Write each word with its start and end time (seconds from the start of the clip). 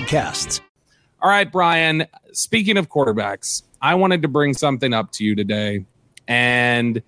podcasts. 0.00 0.60
All 1.20 1.28
right, 1.28 1.50
Brian. 1.50 2.06
Speaking 2.32 2.76
of 2.76 2.88
quarterbacks, 2.88 3.62
I 3.82 3.94
wanted 3.94 4.22
to 4.22 4.28
bring 4.28 4.54
something 4.54 4.92
up 4.92 5.12
to 5.12 5.24
you 5.24 5.34
today. 5.34 5.84
And 6.26 7.02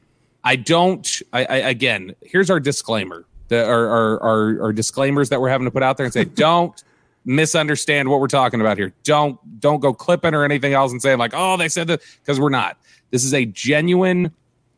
I 0.44 0.56
don't, 0.56 1.22
I, 1.32 1.44
I 1.44 1.56
again, 1.56 2.14
here's 2.22 2.50
our 2.50 2.60
disclaimer, 2.60 3.24
the, 3.48 3.64
our, 3.64 3.86
our, 3.86 4.20
our, 4.20 4.62
our 4.62 4.72
disclaimers 4.72 5.28
that 5.30 5.40
we're 5.40 5.48
having 5.48 5.64
to 5.64 5.70
put 5.70 5.82
out 5.82 5.96
there 5.96 6.04
and 6.04 6.12
say, 6.12 6.24
don't 6.34 6.82
misunderstand 7.24 8.10
what 8.10 8.20
we're 8.20 8.26
talking 8.26 8.60
about 8.60 8.76
here. 8.76 8.92
Don't, 9.04 9.38
don't 9.60 9.80
go 9.80 9.94
clipping 9.94 10.34
or 10.34 10.44
anything 10.44 10.74
else 10.74 10.92
and 10.92 11.00
saying 11.00 11.18
like, 11.18 11.32
oh, 11.34 11.56
they 11.56 11.68
said 11.68 11.86
that 11.86 12.02
because 12.20 12.40
we're 12.40 12.50
not. 12.50 12.76
This 13.10 13.24
is 13.24 13.32
a 13.32 13.44
genuine 13.46 14.32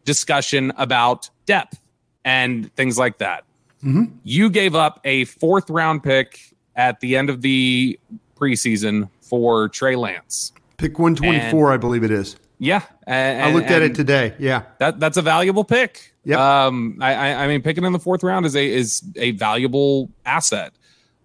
discussion 0.05 0.73
about 0.77 1.31
depth 1.47 1.81
and 2.25 2.73
things 2.75 2.99
like 2.99 3.19
that. 3.19 3.45
Mm-hmm. 3.83 4.17
You 4.23 4.51
gave 4.51 4.75
up 4.75 5.01
a 5.05 5.25
fourth 5.25 5.69
round 5.69 6.03
pick 6.03 6.54
at 6.77 7.01
the 7.01 7.17
end 7.17 7.31
of 7.31 7.43
the 7.43 7.99
preseason 8.37 9.09
for 9.23 9.69
Trey 9.69 9.97
Lance. 9.97 10.53
Pick 10.77 10.99
124, 10.99 11.67
and, 11.67 11.75
I 11.75 11.77
believe 11.77 12.05
it 12.05 12.11
is. 12.11 12.37
Yeah. 12.59 12.83
And, 13.07 13.43
I 13.43 13.53
looked 13.53 13.71
at 13.71 13.83
it 13.83 13.95
today. 13.95 14.35
Yeah. 14.39 14.63
That 14.79 15.01
that's 15.01 15.17
a 15.17 15.23
valuable 15.23 15.65
pick. 15.65 16.15
Yeah. 16.25 16.67
Um, 16.67 16.99
I, 17.01 17.35
I 17.35 17.47
mean, 17.47 17.63
picking 17.63 17.85
in 17.85 17.93
the 17.93 17.99
fourth 17.99 18.23
round 18.23 18.47
is 18.47 18.57
a 18.57 18.67
is 18.67 19.03
a 19.17 19.33
valuable 19.33 20.11
asset. 20.25 20.73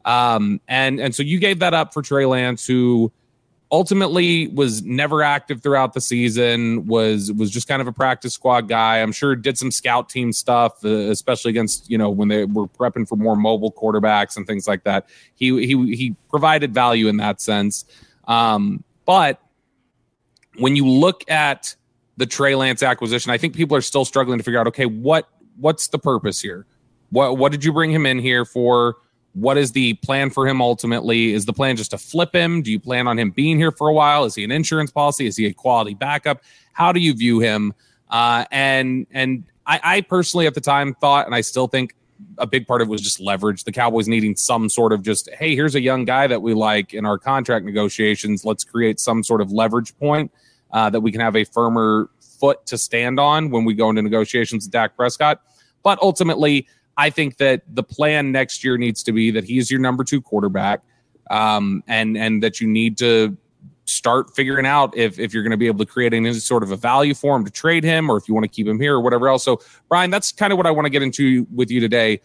Um, 0.06 0.60
and 0.68 1.00
and 1.00 1.14
so 1.14 1.24
you 1.24 1.40
gave 1.40 1.60
that 1.60 1.74
up 1.74 1.94
for 1.94 2.02
Trey 2.02 2.26
Lance, 2.26 2.66
who 2.66 3.12
ultimately 3.72 4.48
was 4.48 4.82
never 4.84 5.22
active 5.22 5.62
throughout 5.62 5.94
the 5.94 6.02
season 6.02 6.88
was 6.88 7.32
was 7.32 7.52
just 7.52 7.68
kind 7.68 7.82
of 7.82 7.88
a 7.88 7.92
practice 7.92 8.34
squad 8.34 8.68
guy. 8.68 8.98
I'm 8.98 9.12
sure 9.12 9.36
did 9.36 9.58
some 9.58 9.72
scout 9.72 10.10
team 10.10 10.34
stuff 10.34 10.84
uh, 10.84 10.90
especially 10.90 11.50
against 11.50 11.90
you 11.90 11.98
know 11.98 12.10
when 12.10 12.28
they 12.28 12.46
were 12.46 12.68
prepping 12.68 13.08
for 13.08 13.16
more 13.16 13.36
mobile 13.36 13.72
quarterbacks 13.72 14.38
and 14.38 14.48
things 14.48 14.68
like 14.68 14.84
that. 14.84 15.08
He 15.36 15.66
he 15.66 15.96
he 15.96 16.16
provided 16.30 16.74
value 16.74 17.08
in 17.08 17.18
that 17.18 17.42
sense. 17.42 17.86
Um, 18.28 18.84
but 19.06 19.42
when 20.58 20.76
you 20.76 20.88
look 20.88 21.30
at 21.30 21.76
the 22.18 22.26
Trey 22.26 22.54
Lance 22.54 22.84
acquisition 22.84 23.32
i 23.32 23.38
think 23.38 23.56
people 23.56 23.78
are 23.78 23.82
still 23.82 24.04
struggling 24.04 24.38
to 24.38 24.44
figure 24.44 24.60
out 24.60 24.68
okay 24.68 24.86
what 24.86 25.30
what's 25.60 25.88
the 25.90 26.00
purpose 26.00 26.42
here? 26.42 26.66
What 27.12 27.38
what 27.38 27.52
did 27.52 27.64
you 27.64 27.74
bring 27.74 27.92
him 27.92 28.06
in 28.06 28.20
here 28.20 28.46
for 28.46 28.98
what 29.34 29.58
is 29.58 29.72
the 29.72 29.94
plan 29.96 30.30
for 30.30 30.48
him 30.48 30.62
ultimately? 30.62 31.34
Is 31.34 31.46
the 31.46 31.54
plan 31.54 31.76
just 31.76 31.92
to 31.92 31.98
flip 31.98 32.34
him? 32.34 32.62
Do 32.62 32.72
you 32.72 32.80
plan 32.80 33.08
on 33.08 33.18
him 33.18 33.32
being 33.32 33.58
here 33.58 33.72
for 33.72 33.88
a 33.88 33.94
while? 33.94 34.26
Is 34.26 34.36
he 34.36 34.44
an 34.44 34.52
insurance 34.52 34.92
policy? 34.92 35.28
Is 35.28 35.38
he 35.38 35.46
a 35.46 35.54
quality 35.54 35.94
backup? 35.94 36.42
How 36.74 36.92
do 36.92 37.00
you 37.00 37.14
view 37.14 37.40
him? 37.40 37.74
Uh, 38.10 38.46
and 38.52 39.06
and 39.12 39.44
I, 39.66 39.80
I 39.84 40.02
personally 40.02 40.48
at 40.48 40.56
the 40.56 40.62
time 40.62 40.96
thought, 40.96 41.26
and 41.26 41.36
I 41.36 41.42
still 41.42 41.68
think 41.68 41.96
a 42.38 42.48
big 42.48 42.68
part 42.68 42.82
of 42.82 42.88
it 42.88 42.92
was 42.92 43.02
just 43.02 43.20
leverage. 43.20 43.64
The 43.64 43.72
Cowboys 43.72 44.08
needing 44.08 44.36
some 44.36 44.68
sort 44.68 44.92
of 44.92 45.04
just, 45.04 45.30
hey, 45.32 45.56
here's 45.56 45.76
a 45.76 45.82
young 45.82 46.06
guy 46.06 46.28
that 46.28 46.42
we 46.42 46.54
like 46.54 46.94
in 46.94 47.06
our 47.06 47.18
contract 47.18 47.66
negotiations. 47.66 48.44
Let's 48.44 48.64
create 48.64 49.00
some 49.00 49.24
sort 49.24 49.42
of 49.42 49.52
leverage 49.52 49.98
point 49.98 50.32
uh, 50.72 50.90
that 50.90 51.02
we 51.02 51.12
can 51.12 51.22
have 51.22 51.36
a 51.36 51.44
firmer 51.44 52.10
foot 52.20 52.66
to 52.66 52.78
stand 52.78 53.20
on 53.20 53.50
when 53.52 53.64
we 53.64 53.74
go 53.74 53.90
into 53.90 54.02
negotiations 54.02 54.66
with 54.66 54.72
Dak 54.72 54.96
Prescott. 54.96 55.42
But 55.84 56.00
ultimately, 56.02 56.68
I 57.00 57.10
think 57.10 57.38
that 57.38 57.64
the 57.66 57.82
plan 57.82 58.34
next 58.34 58.62
year 58.62 58.78
needs 58.78 59.04
to 59.04 59.14
be 59.14 59.32
that 59.32 59.46
he's 59.46 59.72
your 59.72 59.80
number 59.80 60.04
two 60.04 60.22
quarterback, 60.22 60.82
um, 61.32 61.82
and 61.88 62.18
and 62.18 62.44
that 62.44 62.60
you 62.60 62.68
need 62.68 62.98
to 62.98 63.38
start 63.86 64.36
figuring 64.36 64.66
out 64.66 64.96
if 64.98 65.18
if 65.18 65.34
you're 65.34 65.42
going 65.42 65.52
to 65.52 65.58
be 65.58 65.68
able 65.68 65.80
to 65.80 65.86
create 65.86 66.14
any 66.14 66.34
sort 66.34 66.62
of 66.62 66.72
a 66.72 66.76
value 66.76 67.14
for 67.14 67.38
him 67.38 67.46
to 67.46 67.52
trade 67.52 67.86
him, 67.86 68.10
or 68.12 68.18
if 68.18 68.28
you 68.28 68.34
want 68.34 68.44
to 68.44 68.50
keep 68.50 68.68
him 68.68 68.82
here 68.82 68.96
or 68.96 69.00
whatever 69.00 69.30
else. 69.30 69.46
So, 69.46 69.62
Brian, 69.88 70.10
that's 70.12 70.34
kind 70.34 70.52
of 70.52 70.58
what 70.58 70.68
I 70.68 70.72
want 70.72 70.88
to 70.88 70.90
get 70.90 71.02
into 71.02 71.48
with 71.56 71.72
you 71.72 71.80
today. 71.80 72.20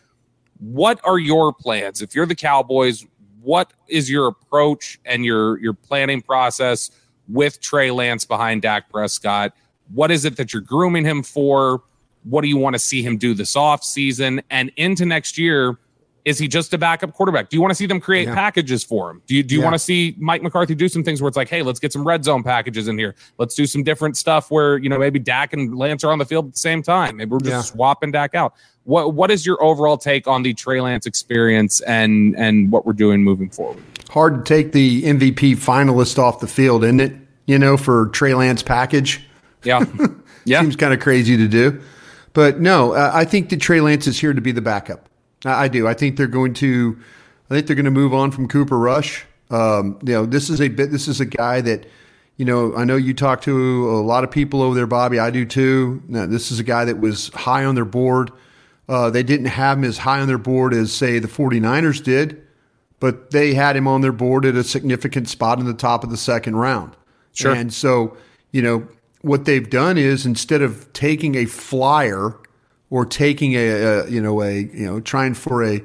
What 0.58 1.00
are 1.04 1.20
your 1.20 1.52
plans 1.52 2.02
if 2.02 2.12
you're 2.16 2.26
the 2.26 2.34
Cowboys? 2.34 3.06
What 3.42 3.72
is 3.86 4.10
your 4.10 4.26
approach 4.26 4.98
and 5.04 5.24
your 5.24 5.60
your 5.60 5.74
planning 5.74 6.20
process 6.20 6.90
with 7.28 7.60
Trey 7.60 7.92
Lance 7.92 8.24
behind 8.24 8.62
Dak 8.62 8.90
Prescott? 8.90 9.52
What 9.92 10.10
is 10.10 10.24
it 10.24 10.36
that 10.36 10.52
you're 10.52 10.62
grooming 10.62 11.04
him 11.04 11.22
for? 11.22 11.84
What 12.24 12.42
do 12.42 12.48
you 12.48 12.56
want 12.56 12.74
to 12.74 12.78
see 12.78 13.02
him 13.02 13.16
do 13.16 13.34
this 13.34 13.56
off 13.56 13.84
season 13.84 14.42
and 14.50 14.72
into 14.76 15.04
next 15.04 15.38
year? 15.38 15.78
Is 16.24 16.38
he 16.38 16.48
just 16.48 16.72
a 16.72 16.78
backup 16.78 17.12
quarterback? 17.12 17.50
Do 17.50 17.56
you 17.56 17.60
want 17.60 17.72
to 17.72 17.74
see 17.74 17.84
them 17.84 18.00
create 18.00 18.28
yeah. 18.28 18.34
packages 18.34 18.82
for 18.82 19.10
him? 19.10 19.20
Do 19.26 19.34
you 19.34 19.42
do 19.42 19.54
you 19.54 19.60
yeah. 19.60 19.66
want 19.66 19.74
to 19.74 19.78
see 19.78 20.14
Mike 20.18 20.42
McCarthy 20.42 20.74
do 20.74 20.88
some 20.88 21.04
things 21.04 21.20
where 21.20 21.28
it's 21.28 21.36
like, 21.36 21.50
hey, 21.50 21.60
let's 21.60 21.78
get 21.78 21.92
some 21.92 22.06
red 22.06 22.24
zone 22.24 22.42
packages 22.42 22.88
in 22.88 22.96
here. 22.96 23.14
Let's 23.36 23.54
do 23.54 23.66
some 23.66 23.82
different 23.82 24.16
stuff 24.16 24.50
where 24.50 24.78
you 24.78 24.88
know 24.88 24.98
maybe 24.98 25.18
Dak 25.18 25.52
and 25.52 25.76
Lance 25.76 26.02
are 26.02 26.10
on 26.10 26.18
the 26.18 26.24
field 26.24 26.46
at 26.46 26.52
the 26.52 26.58
same 26.58 26.82
time. 26.82 27.18
Maybe 27.18 27.30
we're 27.30 27.40
just 27.40 27.50
yeah. 27.50 27.60
swapping 27.60 28.10
Dak 28.10 28.34
out. 28.34 28.54
What 28.84 29.12
what 29.12 29.30
is 29.30 29.44
your 29.44 29.62
overall 29.62 29.98
take 29.98 30.26
on 30.26 30.42
the 30.42 30.54
Trey 30.54 30.80
Lance 30.80 31.04
experience 31.04 31.82
and 31.82 32.34
and 32.38 32.72
what 32.72 32.86
we're 32.86 32.94
doing 32.94 33.22
moving 33.22 33.50
forward? 33.50 33.82
Hard 34.08 34.46
to 34.46 34.54
take 34.54 34.72
the 34.72 35.02
MVP 35.02 35.56
finalist 35.56 36.18
off 36.18 36.40
the 36.40 36.46
field, 36.46 36.84
isn't 36.84 37.00
it? 37.00 37.12
You 37.44 37.58
know, 37.58 37.76
for 37.76 38.06
Trey 38.08 38.32
Lance 38.32 38.62
package. 38.62 39.22
Yeah, 39.62 39.84
yeah. 40.46 40.62
Seems 40.62 40.76
kind 40.76 40.94
of 40.94 41.00
crazy 41.00 41.36
to 41.36 41.48
do. 41.48 41.82
But 42.34 42.60
no, 42.60 42.92
uh, 42.92 43.10
I 43.14 43.24
think 43.24 43.48
that 43.48 43.60
Trey 43.60 43.80
Lance 43.80 44.06
is 44.06 44.20
here 44.20 44.34
to 44.34 44.40
be 44.40 44.52
the 44.52 44.60
backup. 44.60 45.08
I, 45.46 45.64
I 45.64 45.68
do. 45.68 45.88
I 45.88 45.94
think 45.94 46.16
they're 46.16 46.26
going 46.26 46.52
to. 46.54 46.98
I 47.50 47.54
think 47.54 47.66
they're 47.66 47.76
going 47.76 47.84
to 47.84 47.90
move 47.90 48.12
on 48.12 48.30
from 48.30 48.48
Cooper 48.48 48.78
Rush. 48.78 49.24
Um, 49.50 49.98
you 50.02 50.12
know, 50.12 50.26
this 50.26 50.50
is 50.50 50.60
a 50.60 50.68
bit. 50.68 50.90
This 50.90 51.08
is 51.08 51.20
a 51.20 51.26
guy 51.26 51.60
that, 51.60 51.86
you 52.36 52.44
know, 52.44 52.74
I 52.74 52.84
know 52.84 52.96
you 52.96 53.14
talk 53.14 53.42
to 53.42 53.90
a 53.90 54.00
lot 54.00 54.24
of 54.24 54.30
people 54.30 54.62
over 54.62 54.74
there, 54.74 54.86
Bobby. 54.86 55.18
I 55.18 55.30
do 55.30 55.44
too. 55.44 56.02
Now, 56.08 56.26
this 56.26 56.50
is 56.50 56.58
a 56.58 56.64
guy 56.64 56.86
that 56.86 56.98
was 56.98 57.28
high 57.28 57.64
on 57.64 57.74
their 57.74 57.84
board. 57.84 58.30
Uh, 58.88 59.10
they 59.10 59.22
didn't 59.22 59.46
have 59.46 59.78
him 59.78 59.84
as 59.84 59.98
high 59.98 60.20
on 60.20 60.26
their 60.26 60.38
board 60.38 60.74
as, 60.74 60.92
say, 60.92 61.18
the 61.18 61.28
49ers 61.28 62.02
did, 62.02 62.42
but 62.98 63.30
they 63.30 63.54
had 63.54 63.76
him 63.76 63.86
on 63.86 64.00
their 64.00 64.12
board 64.12 64.44
at 64.44 64.56
a 64.56 64.64
significant 64.64 65.28
spot 65.28 65.58
in 65.58 65.66
the 65.66 65.74
top 65.74 66.02
of 66.02 66.10
the 66.10 66.16
second 66.16 66.56
round. 66.56 66.96
Sure. 67.32 67.54
And 67.54 67.72
so, 67.72 68.16
you 68.52 68.62
know, 68.62 68.88
what 69.24 69.44
they've 69.44 69.68
done 69.68 69.98
is 69.98 70.26
instead 70.26 70.62
of 70.62 70.92
taking 70.92 71.34
a 71.34 71.44
flyer 71.46 72.36
or 72.90 73.04
taking 73.04 73.54
a, 73.54 73.68
a, 73.68 74.08
you 74.08 74.20
know 74.20 74.42
a 74.42 74.52
you 74.60 74.86
know 74.86 75.00
trying 75.00 75.34
for 75.34 75.64
a 75.64 75.82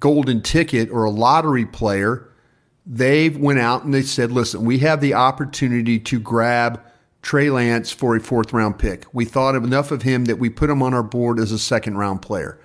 golden 0.00 0.40
ticket 0.42 0.90
or 0.90 1.04
a 1.04 1.10
lottery 1.10 1.66
player 1.66 2.28
they 2.86 3.28
went 3.28 3.58
out 3.58 3.84
and 3.84 3.92
they 3.92 4.02
said 4.02 4.32
listen 4.32 4.64
we 4.64 4.78
have 4.78 5.00
the 5.00 5.14
opportunity 5.14 5.98
to 5.98 6.18
grab 6.18 6.80
Trey 7.20 7.50
Lance 7.50 7.90
for 7.90 8.16
a 8.16 8.20
fourth 8.20 8.52
round 8.52 8.78
pick 8.78 9.04
we 9.12 9.24
thought 9.24 9.54
enough 9.54 9.90
of 9.90 10.02
him 10.02 10.24
that 10.26 10.38
we 10.38 10.48
put 10.48 10.70
him 10.70 10.82
on 10.82 10.94
our 10.94 11.02
board 11.02 11.38
as 11.38 11.52
a 11.52 11.58
second 11.58 11.98
round 11.98 12.22
player 12.22 12.58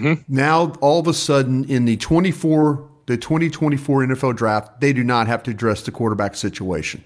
Mm-hmm. 0.00 0.34
Now, 0.34 0.72
all 0.80 1.00
of 1.00 1.06
a 1.06 1.14
sudden, 1.14 1.64
in 1.64 1.84
the 1.84 1.96
24, 1.96 2.88
the 3.06 3.16
2024 3.16 4.06
NFL 4.06 4.36
draft, 4.36 4.80
they 4.80 4.92
do 4.92 5.04
not 5.04 5.26
have 5.26 5.42
to 5.44 5.50
address 5.50 5.82
the 5.82 5.90
quarterback 5.90 6.36
situation. 6.36 7.04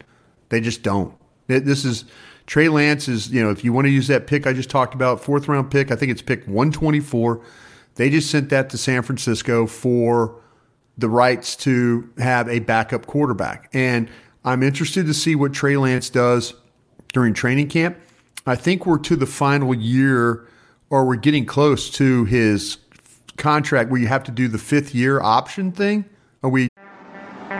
They 0.49 0.61
just 0.61 0.83
don't. 0.83 1.15
This 1.47 1.85
is 1.85 2.05
Trey 2.47 2.69
Lance 2.69 3.09
is, 3.09 3.31
you 3.31 3.43
know, 3.43 3.51
if 3.51 3.65
you 3.65 3.73
want 3.73 3.87
to 3.87 3.91
use 3.91 4.07
that 4.09 4.27
pick 4.27 4.47
I 4.47 4.53
just 4.53 4.71
talked 4.71 4.95
about, 4.95 5.23
fourth 5.23 5.49
round 5.49 5.71
pick, 5.71 5.91
I 5.91 5.97
think 5.97 6.13
it's 6.13 6.23
pick 6.23 6.45
124. 6.47 7.41
They 7.97 8.11
just 8.11 8.31
sent 8.31 8.51
that 8.51 8.71
to 8.71 8.79
San 8.79 9.03
Francisco 9.03 9.67
for 9.67 10.41
the 10.99 11.09
rights 11.09 11.57
to 11.57 12.09
have 12.19 12.49
a 12.49 12.61
backup 12.61 13.07
quarterback. 13.07 13.71
And 13.73 14.09
I'm 14.45 14.63
interested 14.63 15.07
to 15.07 15.15
see 15.15 15.35
what 15.35 15.53
Trey 15.53 15.77
Lance 15.77 16.11
does 16.11 16.55
during 17.13 17.35
training 17.35 17.69
camp. 17.69 17.99
I 18.47 18.57
think 18.57 18.85
we're 18.85 18.99
to 18.99 19.17
the 19.17 19.27
final 19.27 19.75
year 19.75 20.47
or 20.91 21.05
we're 21.07 21.17
getting 21.17 21.47
close 21.47 21.91
to 21.93 22.25
his 22.27 22.79
contract 23.37 23.91
where 23.91 24.01
you 24.01 24.07
have 24.07 24.23
to 24.25 24.31
do 24.31 24.49
the 24.49 24.59
fifth 24.59 24.95
year 24.95 25.21
option 25.21 25.73
thing. 25.73 26.05
Are 26.43 26.51
we 26.51 26.69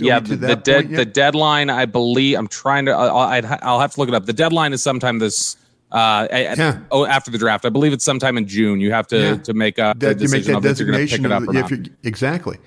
yeah, 0.00 0.20
the, 0.20 0.36
the, 0.36 0.56
de- 0.56 0.82
the 0.82 1.04
deadline, 1.04 1.70
I 1.70 1.86
believe, 1.86 2.38
I'm 2.38 2.48
trying 2.48 2.86
to, 2.86 2.92
I'll, 2.92 3.58
I'll 3.62 3.80
have 3.80 3.94
to 3.94 4.00
look 4.00 4.08
it 4.08 4.14
up. 4.14 4.26
The 4.26 4.32
deadline 4.32 4.72
is 4.72 4.82
sometime 4.82 5.18
this, 5.18 5.56
uh, 5.92 6.28
yeah. 6.30 6.78
oh, 6.90 7.04
after 7.06 7.30
the 7.30 7.38
draft. 7.38 7.64
I 7.64 7.68
believe 7.68 7.92
it's 7.92 8.04
sometime 8.04 8.38
in 8.38 8.46
June. 8.46 8.80
You 8.80 8.92
have 8.92 9.06
to, 9.08 9.18
yeah. 9.18 9.36
to 9.38 9.54
make 9.54 9.78
a 9.78 9.94
that, 9.98 10.18
decision 10.18 10.54
you 10.54 10.54
make 10.54 10.62
that 10.62 10.68
designation. 10.68 11.26
Of, 11.26 11.48
of 11.48 11.86
exactly. 12.02 12.58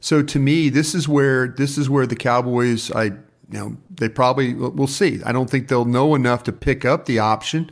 So 0.00 0.22
to 0.22 0.38
me, 0.38 0.68
this 0.70 0.94
is 0.94 1.08
where, 1.08 1.48
this 1.48 1.76
is 1.76 1.90
where 1.90 2.06
the 2.06 2.16
Cowboys, 2.16 2.90
I, 2.92 3.04
you 3.04 3.18
know, 3.50 3.76
they 3.90 4.08
probably, 4.08 4.54
we'll 4.54 4.86
see. 4.86 5.20
I 5.24 5.32
don't 5.32 5.50
think 5.50 5.68
they'll 5.68 5.84
know 5.84 6.14
enough 6.14 6.44
to 6.44 6.52
pick 6.52 6.84
up 6.84 7.06
the 7.06 7.18
option, 7.18 7.70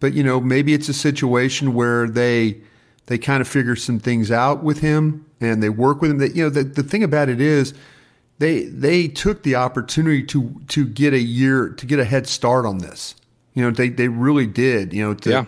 but 0.00 0.14
you 0.14 0.22
know, 0.22 0.40
maybe 0.40 0.74
it's 0.74 0.88
a 0.88 0.94
situation 0.94 1.74
where 1.74 2.08
they, 2.08 2.60
they 3.06 3.18
kind 3.18 3.40
of 3.40 3.48
figure 3.48 3.76
some 3.76 3.98
things 3.98 4.30
out 4.30 4.62
with 4.62 4.80
him 4.80 5.26
and 5.40 5.62
they 5.62 5.68
work 5.68 6.00
with 6.00 6.10
him 6.10 6.18
that, 6.18 6.34
you 6.34 6.44
know, 6.44 6.50
the, 6.50 6.64
the 6.64 6.82
thing 6.82 7.02
about 7.02 7.28
it 7.28 7.40
is, 7.40 7.74
they 8.40 8.64
they 8.64 9.06
took 9.06 9.42
the 9.42 9.54
opportunity 9.54 10.24
to 10.24 10.60
to 10.68 10.86
get 10.86 11.12
a 11.12 11.20
year 11.20 11.68
to 11.68 11.86
get 11.86 12.00
a 12.00 12.04
head 12.04 12.26
start 12.26 12.64
on 12.66 12.78
this. 12.78 13.14
You 13.54 13.62
know, 13.62 13.70
they 13.70 13.90
they 13.90 14.08
really 14.08 14.46
did. 14.46 14.92
You 14.92 15.08
know, 15.08 15.14
to, 15.14 15.30
yeah. 15.30 15.44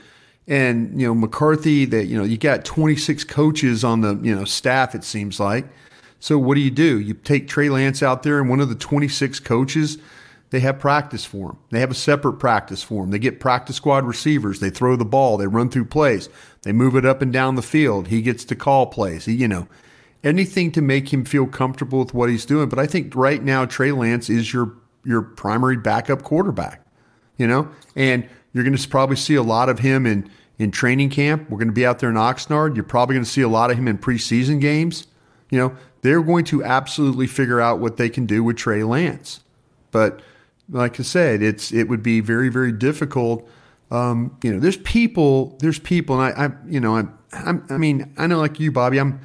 And 0.46 1.00
you 1.00 1.06
know 1.06 1.14
McCarthy, 1.14 1.86
that 1.86 2.04
you 2.04 2.18
know 2.18 2.24
you 2.24 2.36
got 2.36 2.64
26 2.64 3.24
coaches 3.24 3.82
on 3.82 4.02
the 4.02 4.14
you 4.22 4.36
know 4.36 4.44
staff. 4.44 4.94
It 4.94 5.04
seems 5.04 5.40
like. 5.40 5.66
So 6.20 6.38
what 6.38 6.54
do 6.54 6.60
you 6.60 6.70
do? 6.70 7.00
You 7.00 7.14
take 7.14 7.48
Trey 7.48 7.68
Lance 7.68 8.02
out 8.02 8.22
there, 8.22 8.38
and 8.38 8.48
one 8.48 8.60
of 8.60 8.68
the 8.68 8.76
26 8.76 9.40
coaches, 9.40 9.98
they 10.50 10.60
have 10.60 10.78
practice 10.78 11.24
for 11.24 11.50
him. 11.50 11.58
They 11.70 11.80
have 11.80 11.90
a 11.90 11.94
separate 11.94 12.34
practice 12.34 12.82
for 12.82 13.02
him. 13.02 13.10
They 13.10 13.18
get 13.18 13.40
practice 13.40 13.74
squad 13.76 14.04
receivers. 14.04 14.60
They 14.60 14.70
throw 14.70 14.94
the 14.94 15.04
ball. 15.04 15.36
They 15.36 15.48
run 15.48 15.68
through 15.68 15.86
plays. 15.86 16.28
They 16.62 16.72
move 16.72 16.94
it 16.94 17.04
up 17.04 17.22
and 17.22 17.32
down 17.32 17.56
the 17.56 17.62
field. 17.62 18.08
He 18.08 18.22
gets 18.22 18.44
to 18.44 18.54
call 18.54 18.86
plays. 18.86 19.24
He, 19.24 19.32
you 19.32 19.48
know, 19.48 19.66
anything 20.24 20.70
to 20.72 20.82
make 20.82 21.12
him 21.12 21.24
feel 21.24 21.46
comfortable 21.46 21.98
with 22.00 22.14
what 22.14 22.28
he's 22.28 22.44
doing. 22.44 22.68
But 22.68 22.78
I 22.78 22.86
think 22.86 23.14
right 23.14 23.42
now 23.42 23.64
Trey 23.64 23.92
Lance 23.92 24.30
is 24.30 24.52
your 24.52 24.74
your 25.04 25.22
primary 25.22 25.76
backup 25.76 26.22
quarterback. 26.22 26.84
You 27.38 27.46
know, 27.46 27.68
and 27.96 28.28
you're 28.52 28.64
going 28.64 28.76
to 28.76 28.88
probably 28.88 29.16
see 29.16 29.34
a 29.34 29.42
lot 29.42 29.68
of 29.68 29.80
him 29.80 30.06
in 30.06 30.30
in 30.58 30.70
training 30.70 31.10
camp. 31.10 31.50
We're 31.50 31.58
going 31.58 31.68
to 31.68 31.74
be 31.74 31.86
out 31.86 31.98
there 31.98 32.10
in 32.10 32.16
Oxnard. 32.16 32.74
You're 32.76 32.84
probably 32.84 33.14
going 33.14 33.24
to 33.24 33.30
see 33.30 33.42
a 33.42 33.48
lot 33.48 33.70
of 33.70 33.78
him 33.78 33.88
in 33.88 33.98
preseason 33.98 34.60
games. 34.60 35.06
You 35.50 35.58
know, 35.58 35.76
they're 36.02 36.22
going 36.22 36.44
to 36.46 36.62
absolutely 36.62 37.26
figure 37.26 37.60
out 37.60 37.80
what 37.80 37.96
they 37.96 38.08
can 38.08 38.26
do 38.26 38.44
with 38.44 38.56
Trey 38.56 38.84
Lance. 38.84 39.40
But 39.90 40.22
like 40.68 41.00
I 41.00 41.02
said, 41.02 41.42
it's 41.42 41.72
it 41.72 41.88
would 41.88 42.02
be 42.02 42.20
very 42.20 42.48
very 42.48 42.72
difficult. 42.72 43.48
Um, 43.90 44.38
you 44.42 44.52
know, 44.52 44.58
there's 44.58 44.78
people, 44.78 45.58
there's 45.60 45.78
people, 45.78 46.18
and 46.18 46.34
I, 46.34 46.46
I 46.46 46.50
you 46.66 46.80
know, 46.80 46.96
I'm, 46.96 47.18
I'm, 47.32 47.66
I 47.68 47.76
mean, 47.76 48.10
I 48.16 48.26
know 48.26 48.38
like 48.38 48.58
you, 48.58 48.72
Bobby, 48.72 48.98
I'm 48.98 49.20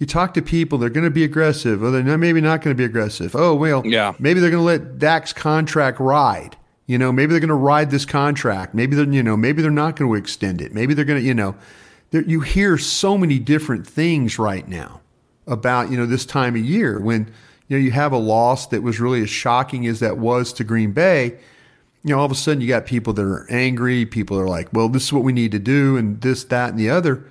you 0.00 0.06
talk 0.06 0.32
to 0.34 0.42
people, 0.42 0.78
they're 0.78 0.88
going 0.88 1.04
to 1.04 1.10
be 1.10 1.24
aggressive, 1.24 1.82
or 1.82 1.90
they're 1.90 2.02
not, 2.02 2.18
maybe 2.18 2.40
not 2.40 2.62
going 2.62 2.74
to 2.74 2.78
be 2.78 2.86
aggressive. 2.86 3.36
Oh, 3.36 3.54
well, 3.54 3.86
yeah. 3.86 4.14
maybe 4.18 4.40
they're 4.40 4.50
going 4.50 4.62
to 4.62 4.66
let 4.66 4.98
Dak's 4.98 5.34
contract 5.34 6.00
ride. 6.00 6.56
You 6.86 6.96
know, 6.96 7.12
maybe 7.12 7.32
they're 7.32 7.40
going 7.40 7.48
to 7.48 7.54
ride 7.54 7.90
this 7.90 8.06
contract. 8.06 8.74
Maybe 8.74 8.96
they're, 8.96 9.08
you 9.12 9.22
know, 9.22 9.36
maybe 9.36 9.60
they're 9.60 9.70
not 9.70 9.96
going 9.96 10.10
to 10.10 10.14
extend 10.16 10.62
it. 10.62 10.72
Maybe 10.72 10.94
they're 10.94 11.04
going 11.04 11.20
to, 11.20 11.24
you 11.24 11.34
know, 11.34 11.54
you 12.12 12.40
hear 12.40 12.78
so 12.78 13.18
many 13.18 13.38
different 13.38 13.86
things 13.86 14.38
right 14.38 14.66
now 14.66 15.02
about, 15.46 15.90
you 15.90 15.98
know, 15.98 16.06
this 16.06 16.24
time 16.24 16.56
of 16.56 16.64
year 16.64 16.98
when, 16.98 17.30
you 17.68 17.76
know, 17.76 17.84
you 17.84 17.90
have 17.90 18.12
a 18.12 18.18
loss 18.18 18.68
that 18.68 18.82
was 18.82 19.00
really 19.00 19.22
as 19.22 19.30
shocking 19.30 19.86
as 19.86 20.00
that 20.00 20.16
was 20.16 20.52
to 20.54 20.64
Green 20.64 20.92
Bay. 20.92 21.38
You 22.02 22.14
know, 22.14 22.18
all 22.18 22.24
of 22.24 22.32
a 22.32 22.34
sudden 22.34 22.62
you 22.62 22.68
got 22.68 22.86
people 22.86 23.12
that 23.12 23.22
are 23.22 23.46
angry. 23.50 24.06
People 24.06 24.40
are 24.40 24.48
like, 24.48 24.72
well, 24.72 24.88
this 24.88 25.04
is 25.04 25.12
what 25.12 25.24
we 25.24 25.34
need 25.34 25.52
to 25.52 25.58
do 25.58 25.98
and 25.98 26.22
this, 26.22 26.42
that, 26.44 26.70
and 26.70 26.78
the 26.80 26.88
other. 26.88 27.22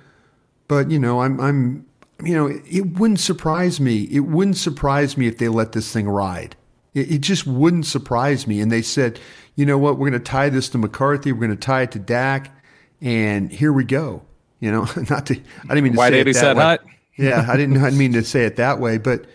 But, 0.68 0.90
you 0.90 1.00
know, 1.00 1.20
I'm, 1.20 1.40
I'm, 1.40 1.86
you 2.24 2.34
know, 2.34 2.60
it 2.70 2.98
wouldn't 2.98 3.20
surprise 3.20 3.80
me. 3.80 4.04
It 4.10 4.20
wouldn't 4.20 4.56
surprise 4.56 5.16
me 5.16 5.26
if 5.26 5.38
they 5.38 5.48
let 5.48 5.72
this 5.72 5.92
thing 5.92 6.08
ride. 6.08 6.56
It, 6.94 7.12
it 7.12 7.18
just 7.20 7.46
wouldn't 7.46 7.86
surprise 7.86 8.46
me. 8.46 8.60
And 8.60 8.70
they 8.70 8.82
said, 8.82 9.20
you 9.54 9.66
know 9.66 9.78
what, 9.78 9.98
we're 9.98 10.10
going 10.10 10.22
to 10.22 10.30
tie 10.30 10.48
this 10.48 10.68
to 10.70 10.78
McCarthy. 10.78 11.32
We're 11.32 11.46
going 11.46 11.50
to 11.50 11.56
tie 11.56 11.82
it 11.82 11.92
to 11.92 11.98
Dak, 11.98 12.50
and 13.00 13.50
here 13.50 13.72
we 13.72 13.84
go. 13.84 14.22
You 14.60 14.70
know, 14.70 14.88
not 15.10 15.26
to. 15.26 15.40
I 15.68 15.74
didn't 15.74 15.84
mean 15.84 15.92
to 15.92 15.98
say 15.98 15.98
that. 15.98 15.98
Why 15.98 16.08
say 16.08 16.16
did 16.16 16.26
he 16.26 16.32
said 16.32 16.56
hut? 16.56 16.84
Yeah, 17.18 17.44
I 17.50 17.56
didn't. 17.58 17.76
I 17.76 17.84
didn't 17.84 17.98
mean 17.98 18.14
to 18.14 18.24
say 18.24 18.44
it 18.44 18.56
that 18.56 18.80
way, 18.80 18.96
but 18.96 19.26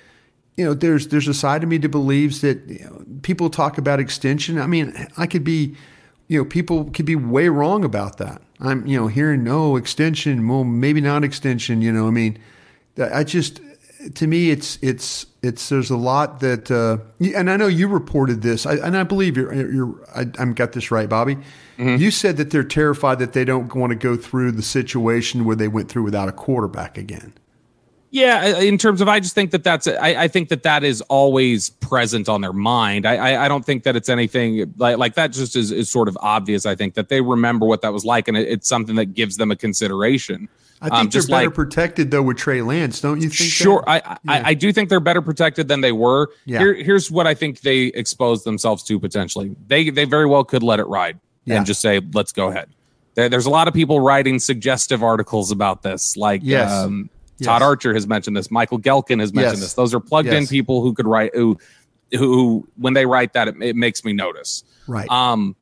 you 0.57 0.65
know, 0.65 0.73
there's 0.73 1.09
there's 1.09 1.27
a 1.27 1.35
side 1.35 1.61
of 1.61 1.69
me 1.69 1.77
that 1.77 1.89
believes 1.89 2.41
that 2.41 2.67
you 2.67 2.83
know, 2.83 3.05
people 3.21 3.49
talk 3.49 3.77
about 3.77 3.99
extension. 3.99 4.59
I 4.59 4.65
mean, 4.65 5.07
I 5.17 5.27
could 5.27 5.43
be, 5.43 5.75
you 6.27 6.39
know, 6.39 6.45
people 6.45 6.85
could 6.85 7.05
be 7.05 7.15
way 7.15 7.47
wrong 7.47 7.85
about 7.85 8.17
that. 8.17 8.41
I'm, 8.59 8.87
you 8.87 8.99
know, 8.99 9.07
hearing 9.07 9.43
no 9.43 9.75
extension, 9.75 10.47
well, 10.47 10.63
maybe 10.63 10.99
not 10.99 11.23
extension. 11.23 11.83
You 11.83 11.91
know, 11.91 12.07
I 12.07 12.11
mean 12.11 12.39
I 12.97 13.23
just, 13.23 13.59
to 14.15 14.27
me, 14.27 14.51
it's 14.51 14.77
it's 14.81 15.25
it's 15.41 15.69
there's 15.69 15.89
a 15.89 15.97
lot 15.97 16.39
that, 16.39 16.71
uh, 16.71 16.97
and 17.35 17.49
I 17.49 17.57
know 17.57 17.67
you 17.67 17.87
reported 17.87 18.41
this, 18.41 18.65
I, 18.65 18.75
and 18.75 18.97
I 18.97 19.03
believe 19.03 19.37
you're 19.37 19.53
you're 19.53 19.95
I, 20.15 20.25
am 20.41 20.53
got 20.53 20.73
this 20.73 20.91
right, 20.91 21.09
Bobby. 21.09 21.35
Mm-hmm. 21.77 22.01
You 22.01 22.11
said 22.11 22.37
that 22.37 22.51
they're 22.51 22.63
terrified 22.63 23.19
that 23.19 23.33
they 23.33 23.43
don't 23.43 23.73
want 23.75 23.91
to 23.91 23.95
go 23.95 24.15
through 24.15 24.53
the 24.53 24.61
situation 24.61 25.43
where 25.45 25.55
they 25.55 25.67
went 25.67 25.89
through 25.89 26.03
without 26.03 26.29
a 26.29 26.31
quarterback 26.31 26.97
again. 26.97 27.33
Yeah, 28.15 28.59
in 28.59 28.77
terms 28.77 29.01
of, 29.01 29.09
I 29.09 29.19
just 29.19 29.35
think 29.35 29.51
that 29.51 29.65
that's, 29.65 29.87
I, 29.87 30.23
I 30.23 30.27
think 30.29 30.47
that 30.47 30.63
that 30.63 30.85
is 30.85 31.01
always 31.01 31.71
present 31.71 32.29
on 32.29 32.39
their 32.39 32.53
mind. 32.53 33.05
I, 33.05 33.15
I, 33.17 33.45
I, 33.45 33.47
don't 33.49 33.65
think 33.65 33.83
that 33.83 33.97
it's 33.97 34.07
anything 34.07 34.73
like, 34.77 34.97
like 34.97 35.15
that. 35.15 35.33
Just 35.33 35.57
is, 35.57 35.69
is 35.69 35.91
sort 35.91 36.07
of 36.07 36.17
obvious. 36.21 36.65
I 36.65 36.75
think 36.75 36.93
that 36.93 37.09
they 37.09 37.19
remember 37.19 37.65
what 37.65 37.81
that 37.81 37.91
was 37.91 38.05
like, 38.05 38.29
and 38.29 38.37
it, 38.37 38.47
it's 38.47 38.69
something 38.69 38.95
that 38.95 39.15
gives 39.15 39.35
them 39.35 39.51
a 39.51 39.57
consideration. 39.57 40.47
I 40.85 40.89
think 40.89 40.99
um, 40.99 41.09
they're 41.09 41.21
better 41.23 41.47
like, 41.47 41.55
protected 41.55 42.11
though 42.11 42.21
with 42.21 42.37
Trey 42.37 42.61
Lance, 42.61 43.01
don't 43.01 43.19
you 43.19 43.29
think? 43.29 43.49
Sure, 43.49 43.83
I, 43.87 43.95
yeah. 43.95 44.17
I, 44.27 44.49
I 44.49 44.53
do 44.53 44.71
think 44.71 44.89
they're 44.89 44.99
better 44.99 45.21
protected 45.21 45.67
than 45.67 45.81
they 45.81 45.91
were. 45.91 46.29
Yeah. 46.45 46.59
Here, 46.59 46.73
here's 46.75 47.09
what 47.09 47.25
I 47.25 47.33
think 47.33 47.61
they 47.61 47.85
exposed 47.85 48.43
themselves 48.43 48.83
to 48.83 48.99
potentially. 48.99 49.55
They 49.67 49.89
they 49.89 50.05
very 50.05 50.27
well 50.27 50.43
could 50.43 50.61
let 50.61 50.79
it 50.79 50.85
ride 50.85 51.19
yeah. 51.45 51.55
and 51.57 51.65
just 51.65 51.81
say, 51.81 52.01
"Let's 52.13 52.31
go 52.31 52.49
ahead." 52.49 52.69
There, 53.15 53.29
there's 53.29 53.47
a 53.47 53.49
lot 53.49 53.67
of 53.67 53.73
people 53.73 53.99
writing 53.99 54.37
suggestive 54.37 55.01
articles 55.01 55.49
about 55.49 55.81
this, 55.81 56.15
like 56.15 56.41
yes. 56.43 56.71
Um, 56.71 57.09
yes. 57.39 57.47
Todd 57.47 57.63
Archer 57.63 57.93
has 57.95 58.05
mentioned 58.05 58.37
this, 58.37 58.51
Michael 58.51 58.79
Gehlken 58.79 59.19
has 59.19 59.33
mentioned 59.33 59.57
yes. 59.57 59.61
this. 59.61 59.73
Those 59.73 59.93
are 59.95 59.99
plugged 59.99 60.27
in 60.27 60.45
people 60.45 60.81
who 60.81 60.93
could 60.93 61.07
write 61.07 61.33
who 61.33 61.57
who 62.11 62.67
when 62.77 62.93
they 62.93 63.07
write 63.07 63.33
that 63.33 63.47
it, 63.47 63.55
it 63.59 63.75
makes 63.75 64.05
me 64.05 64.13
notice. 64.13 64.63
Right. 64.87 65.09
Um, 65.09 65.55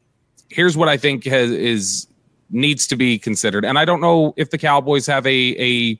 here's 0.49 0.77
what 0.77 0.89
I 0.89 0.97
think 0.97 1.25
has, 1.25 1.51
is 1.51 2.07
needs 2.49 2.87
to 2.87 2.95
be 2.95 3.17
considered. 3.17 3.65
And 3.65 3.77
I 3.77 3.85
don't 3.85 4.01
know 4.01 4.33
if 4.37 4.49
the 4.49 4.57
Cowboys 4.57 5.07
have 5.07 5.25
a 5.25 5.55
a 5.57 5.99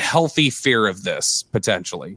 healthy 0.00 0.50
fear 0.50 0.86
of 0.86 1.04
this 1.04 1.42
potentially. 1.42 2.16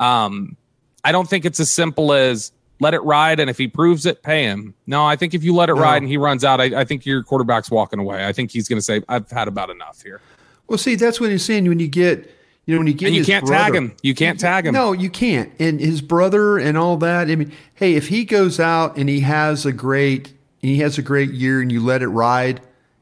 Um, 0.00 0.56
I 1.04 1.12
don't 1.12 1.28
think 1.28 1.44
it's 1.44 1.60
as 1.60 1.72
simple 1.72 2.12
as 2.12 2.52
let 2.80 2.94
it 2.94 3.02
ride, 3.02 3.40
and 3.40 3.48
if 3.48 3.56
he 3.56 3.68
proves 3.68 4.06
it, 4.06 4.22
pay 4.22 4.42
him. 4.42 4.74
No, 4.86 5.06
I 5.06 5.16
think 5.16 5.34
if 5.34 5.42
you 5.42 5.54
let 5.54 5.70
it 5.70 5.74
no. 5.74 5.82
ride 5.82 6.02
and 6.02 6.08
he 6.08 6.16
runs 6.16 6.44
out, 6.44 6.60
I, 6.60 6.80
I 6.80 6.84
think 6.84 7.06
your 7.06 7.22
quarterback's 7.22 7.70
walking 7.70 7.98
away. 7.98 8.26
I 8.26 8.32
think 8.32 8.50
he's 8.50 8.68
going 8.68 8.78
to 8.78 8.82
say, 8.82 9.02
"I've 9.08 9.30
had 9.30 9.48
about 9.48 9.70
enough 9.70 10.02
here." 10.02 10.20
Well, 10.66 10.78
see, 10.78 10.94
that's 10.94 11.20
what 11.20 11.30
he's 11.30 11.44
saying 11.44 11.68
when 11.68 11.80
you 11.80 11.88
get. 11.88 12.32
You 12.66 12.74
know, 12.74 12.80
when 12.80 12.88
you 12.88 12.94
get 12.94 13.06
and 13.06 13.14
you 13.14 13.24
can't 13.24 13.46
brother, 13.46 13.64
tag 13.64 13.74
him. 13.76 13.96
You 14.02 14.14
can't 14.14 14.40
tag 14.40 14.66
him. 14.66 14.74
No, 14.74 14.90
you 14.90 15.08
can't. 15.08 15.52
And 15.60 15.78
his 15.78 16.00
brother 16.00 16.58
and 16.58 16.76
all 16.76 16.96
that. 16.96 17.30
I 17.30 17.36
mean, 17.36 17.52
hey, 17.74 17.94
if 17.94 18.08
he 18.08 18.24
goes 18.24 18.58
out 18.58 18.96
and 18.96 19.08
he 19.08 19.20
has 19.20 19.64
a 19.64 19.72
great 19.72 20.35
he 20.60 20.78
has 20.78 20.98
a 20.98 21.02
great 21.02 21.32
year 21.32 21.60
and 21.60 21.70
you 21.70 21.84
let 21.84 22.02
it 22.02 22.08
ride 22.08 22.60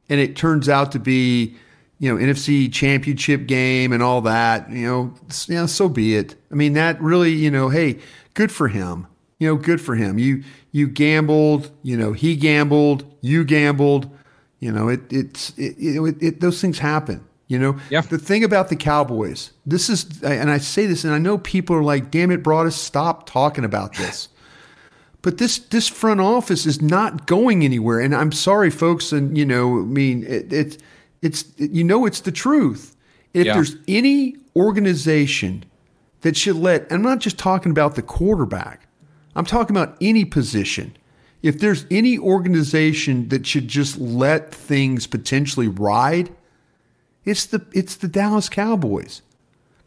and 0.08 0.20
it 0.20 0.36
turns 0.36 0.68
out 0.68 0.92
to 0.92 0.98
be 0.98 1.56
you 1.98 2.12
know, 2.12 2.22
NFC 2.22 2.72
championship 2.72 3.46
game 3.46 3.92
and 3.92 4.02
all 4.02 4.20
that, 4.22 4.70
you 4.70 4.86
know, 4.86 5.14
yeah, 5.46 5.66
so 5.66 5.88
be 5.88 6.16
it. 6.16 6.34
I 6.50 6.54
mean, 6.54 6.74
that 6.74 7.00
really, 7.00 7.32
you 7.32 7.50
know, 7.50 7.68
hey, 7.68 7.98
good 8.34 8.52
for 8.52 8.68
him. 8.68 9.06
You 9.38 9.48
know, 9.48 9.56
good 9.56 9.80
for 9.80 9.94
him. 9.94 10.18
You 10.18 10.42
you 10.72 10.86
gambled, 10.86 11.70
you 11.82 11.96
know, 11.96 12.12
he 12.12 12.36
gambled, 12.36 13.04
you 13.20 13.44
gambled. 13.44 14.10
You 14.60 14.72
know, 14.72 14.88
it 14.88 15.00
it's 15.10 15.50
it, 15.56 15.76
it, 15.78 16.22
it 16.22 16.40
those 16.40 16.60
things 16.60 16.78
happen. 16.78 17.24
You 17.46 17.58
know, 17.58 17.78
yeah. 17.90 18.00
the 18.00 18.18
thing 18.18 18.42
about 18.42 18.70
the 18.70 18.76
Cowboys, 18.76 19.52
this 19.66 19.90
is, 19.90 20.22
and 20.22 20.50
I 20.50 20.58
say 20.58 20.86
this, 20.86 21.04
and 21.04 21.12
I 21.12 21.18
know 21.18 21.36
people 21.36 21.76
are 21.76 21.82
like, 21.82 22.10
"Damn 22.10 22.30
it, 22.30 22.42
Broaddus, 22.42 22.72
stop 22.72 23.26
talking 23.26 23.64
about 23.64 23.94
this." 23.96 24.28
But 25.24 25.38
this 25.38 25.58
this 25.58 25.88
front 25.88 26.20
office 26.20 26.66
is 26.66 26.82
not 26.82 27.26
going 27.26 27.64
anywhere, 27.64 27.98
and 27.98 28.14
I'm 28.14 28.30
sorry, 28.30 28.68
folks, 28.70 29.10
and 29.10 29.36
you 29.38 29.46
know, 29.46 29.78
I 29.78 29.82
mean, 29.82 30.22
it, 30.24 30.52
it 30.52 30.78
it's 31.22 31.46
you 31.56 31.82
know, 31.82 32.04
it's 32.04 32.20
the 32.20 32.30
truth. 32.30 32.94
If 33.32 33.46
Yeah. 33.46 33.54
there's 33.54 33.76
any 33.88 34.36
organization 34.54 35.64
that 36.20 36.36
should 36.36 36.56
let, 36.56 36.86
I'm 36.92 37.00
not 37.00 37.20
just 37.20 37.38
talking 37.38 37.70
about 37.72 37.94
the 37.94 38.02
quarterback, 38.02 38.86
I'm 39.34 39.46
talking 39.46 39.74
about 39.74 39.96
any 39.98 40.26
position. 40.26 40.94
If 41.42 41.58
there's 41.58 41.86
any 41.90 42.18
organization 42.18 43.28
that 43.30 43.46
should 43.46 43.66
just 43.66 43.98
let 43.98 44.54
things 44.54 45.06
potentially 45.06 45.68
ride, 45.68 46.34
it's 47.24 47.46
the 47.46 47.64
it's 47.72 47.96
the 47.96 48.08
Dallas 48.08 48.50
Cowboys 48.50 49.22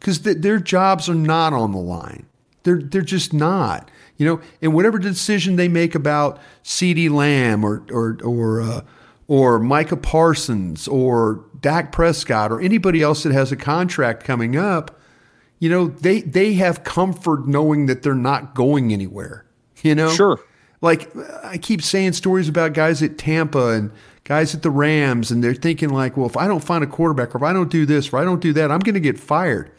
because 0.00 0.18
th- 0.18 0.38
their 0.38 0.58
jobs 0.58 1.08
are 1.08 1.14
not 1.14 1.52
on 1.52 1.70
the 1.70 1.78
line. 1.78 2.26
They're 2.64 2.82
they're 2.82 3.02
just 3.02 3.32
not. 3.32 3.88
You 4.18 4.26
know, 4.26 4.40
and 4.60 4.74
whatever 4.74 4.98
decision 4.98 5.56
they 5.56 5.68
make 5.68 5.94
about 5.94 6.38
CeeDee 6.64 7.10
Lamb 7.10 7.64
or 7.64 7.84
or 7.90 8.18
or 8.22 8.60
uh, 8.60 8.80
or 9.28 9.58
Micah 9.58 9.96
Parsons 9.96 10.86
or 10.88 11.44
Dak 11.60 11.92
Prescott 11.92 12.50
or 12.52 12.60
anybody 12.60 13.00
else 13.00 13.22
that 13.22 13.32
has 13.32 13.52
a 13.52 13.56
contract 13.56 14.24
coming 14.24 14.56
up, 14.56 15.00
you 15.60 15.70
know, 15.70 15.86
they 15.88 16.20
they 16.22 16.54
have 16.54 16.82
comfort 16.84 17.46
knowing 17.46 17.86
that 17.86 18.02
they're 18.02 18.14
not 18.14 18.54
going 18.54 18.92
anywhere. 18.92 19.44
You 19.82 19.94
know, 19.94 20.08
Sure. 20.10 20.40
like 20.80 21.08
I 21.44 21.56
keep 21.56 21.80
saying 21.82 22.14
stories 22.14 22.48
about 22.48 22.72
guys 22.72 23.00
at 23.04 23.16
Tampa 23.18 23.68
and 23.68 23.92
guys 24.24 24.52
at 24.52 24.62
the 24.62 24.70
Rams, 24.70 25.30
and 25.30 25.42
they're 25.44 25.54
thinking 25.54 25.90
like, 25.90 26.16
well, 26.16 26.26
if 26.26 26.36
I 26.36 26.48
don't 26.48 26.64
find 26.64 26.82
a 26.82 26.86
quarterback, 26.88 27.32
or 27.34 27.38
if 27.38 27.44
I 27.44 27.52
don't 27.52 27.70
do 27.70 27.86
this, 27.86 28.12
or 28.12 28.18
I 28.18 28.24
don't 28.24 28.40
do 28.40 28.52
that, 28.54 28.72
I'm 28.72 28.80
going 28.80 28.94
to 28.94 29.00
get 29.00 29.18
fired. 29.20 29.70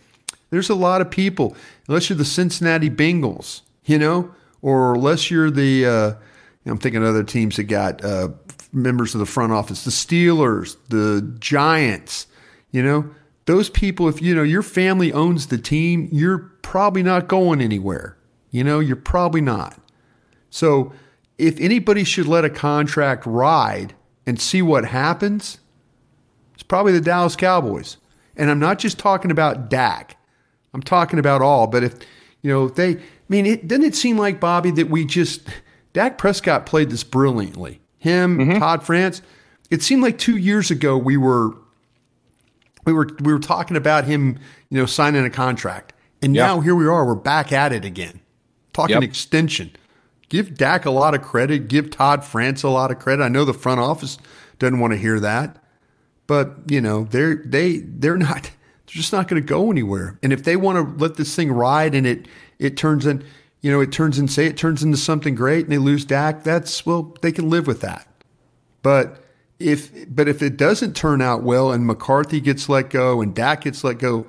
There's 0.49 0.69
a 0.69 0.75
lot 0.75 1.01
of 1.01 1.11
people, 1.11 1.55
unless 1.89 2.09
you're 2.09 2.17
the 2.17 2.23
Cincinnati 2.25 2.89
Bengals, 2.89 3.61
you 3.89 3.97
know, 3.97 4.31
or 4.61 4.93
unless 4.93 5.31
you're 5.31 5.49
the, 5.49 5.85
uh, 5.85 6.13
I'm 6.65 6.77
thinking 6.77 7.03
other 7.03 7.23
teams 7.23 7.55
that 7.55 7.63
got 7.63 8.03
uh, 8.05 8.29
members 8.71 9.15
of 9.15 9.19
the 9.19 9.25
front 9.25 9.51
office, 9.51 9.83
the 9.83 9.91
Steelers, 9.91 10.77
the 10.89 11.35
Giants, 11.39 12.27
you 12.71 12.83
know, 12.83 13.09
those 13.45 13.67
people, 13.67 14.07
if 14.07 14.21
you 14.21 14.35
know 14.35 14.43
your 14.43 14.61
family 14.61 15.11
owns 15.11 15.47
the 15.47 15.57
team, 15.57 16.07
you're 16.11 16.37
probably 16.61 17.01
not 17.01 17.27
going 17.27 17.61
anywhere. 17.61 18.15
You 18.51 18.63
know, 18.63 18.79
you're 18.79 18.95
probably 18.95 19.41
not. 19.41 19.81
So 20.51 20.93
if 21.39 21.59
anybody 21.59 22.03
should 22.03 22.27
let 22.27 22.45
a 22.45 22.49
contract 22.51 23.25
ride 23.25 23.95
and 24.27 24.39
see 24.39 24.61
what 24.61 24.85
happens, 24.85 25.59
it's 26.53 26.61
probably 26.61 26.91
the 26.91 27.01
Dallas 27.01 27.35
Cowboys. 27.35 27.97
And 28.37 28.51
I'm 28.51 28.59
not 28.59 28.77
just 28.77 28.99
talking 28.99 29.31
about 29.31 29.67
Dak. 29.67 30.15
I'm 30.75 30.83
talking 30.83 31.17
about 31.17 31.41
all. 31.41 31.65
But 31.65 31.83
if 31.83 31.95
you 32.43 32.51
know 32.51 32.69
they, 32.69 32.91
I 32.95 32.99
mean, 33.29 33.45
it 33.45 33.67
doesn't 33.67 33.85
it 33.85 33.95
seem 33.95 34.17
like 34.17 34.39
Bobby 34.39 34.71
that 34.71 34.89
we 34.89 35.05
just 35.05 35.41
Dak 35.93 36.17
Prescott 36.17 36.65
played 36.65 36.89
this 36.89 37.03
brilliantly. 37.03 37.79
Him, 37.97 38.37
mm-hmm. 38.37 38.59
Todd 38.59 38.83
France. 38.83 39.21
It 39.69 39.81
seemed 39.83 40.01
like 40.01 40.17
two 40.17 40.37
years 40.37 40.71
ago 40.71 40.97
we 40.97 41.17
were 41.17 41.51
we 42.85 42.93
were 42.93 43.07
we 43.21 43.33
were 43.33 43.39
talking 43.39 43.77
about 43.77 44.05
him, 44.05 44.39
you 44.69 44.79
know, 44.79 44.85
signing 44.85 45.25
a 45.25 45.29
contract, 45.29 45.93
and 46.21 46.35
Yep. 46.35 46.47
now 46.47 46.59
here 46.61 46.75
we 46.75 46.87
are. 46.87 47.05
We're 47.05 47.15
back 47.15 47.51
at 47.51 47.71
it 47.71 47.85
again, 47.85 48.21
talking 48.73 48.95
Yep. 48.95 49.03
extension. 49.03 49.71
Give 50.29 50.55
Dak 50.55 50.85
a 50.85 50.91
lot 50.91 51.13
of 51.13 51.21
credit. 51.21 51.67
Give 51.67 51.89
Todd 51.89 52.23
France 52.23 52.63
a 52.63 52.69
lot 52.69 52.91
of 52.91 52.99
credit. 52.99 53.23
I 53.23 53.29
know 53.29 53.45
the 53.45 53.53
front 53.53 53.79
office 53.79 54.17
doesn't 54.59 54.79
want 54.79 54.93
to 54.93 54.97
hear 54.97 55.19
that, 55.19 55.57
but 56.27 56.55
you 56.67 56.81
know 56.81 57.03
they're 57.03 57.41
they 57.45 57.77
they're 57.77 58.17
not. 58.17 58.51
Just 58.89 59.13
not 59.13 59.27
going 59.27 59.41
to 59.41 59.47
go 59.47 59.71
anywhere. 59.71 60.17
And 60.23 60.33
if 60.33 60.43
they 60.43 60.55
want 60.55 60.77
to 60.77 61.03
let 61.03 61.15
this 61.15 61.35
thing 61.35 61.51
ride 61.51 61.93
and 61.95 62.07
it 62.07 62.27
it 62.57 62.75
turns 62.75 63.05
in, 63.05 63.23
you 63.61 63.71
know, 63.71 63.79
it 63.79 63.91
turns 63.91 64.17
in 64.17 64.27
say 64.27 64.45
it 64.45 64.57
turns 64.57 64.83
into 64.83 64.97
something 64.97 65.35
great 65.35 65.65
and 65.65 65.71
they 65.71 65.77
lose 65.77 66.05
Dak, 66.05 66.43
that's 66.43 66.85
well 66.85 67.15
they 67.21 67.31
can 67.31 67.49
live 67.49 67.67
with 67.67 67.81
that. 67.81 68.07
But 68.81 69.23
if 69.59 69.91
but 70.13 70.27
if 70.27 70.41
it 70.41 70.57
doesn't 70.57 70.95
turn 70.95 71.21
out 71.21 71.43
well 71.43 71.71
and 71.71 71.85
McCarthy 71.85 72.39
gets 72.39 72.67
let 72.69 72.89
go 72.89 73.21
and 73.21 73.35
Dak 73.35 73.61
gets 73.61 73.83
let 73.83 73.99
go, 73.99 74.25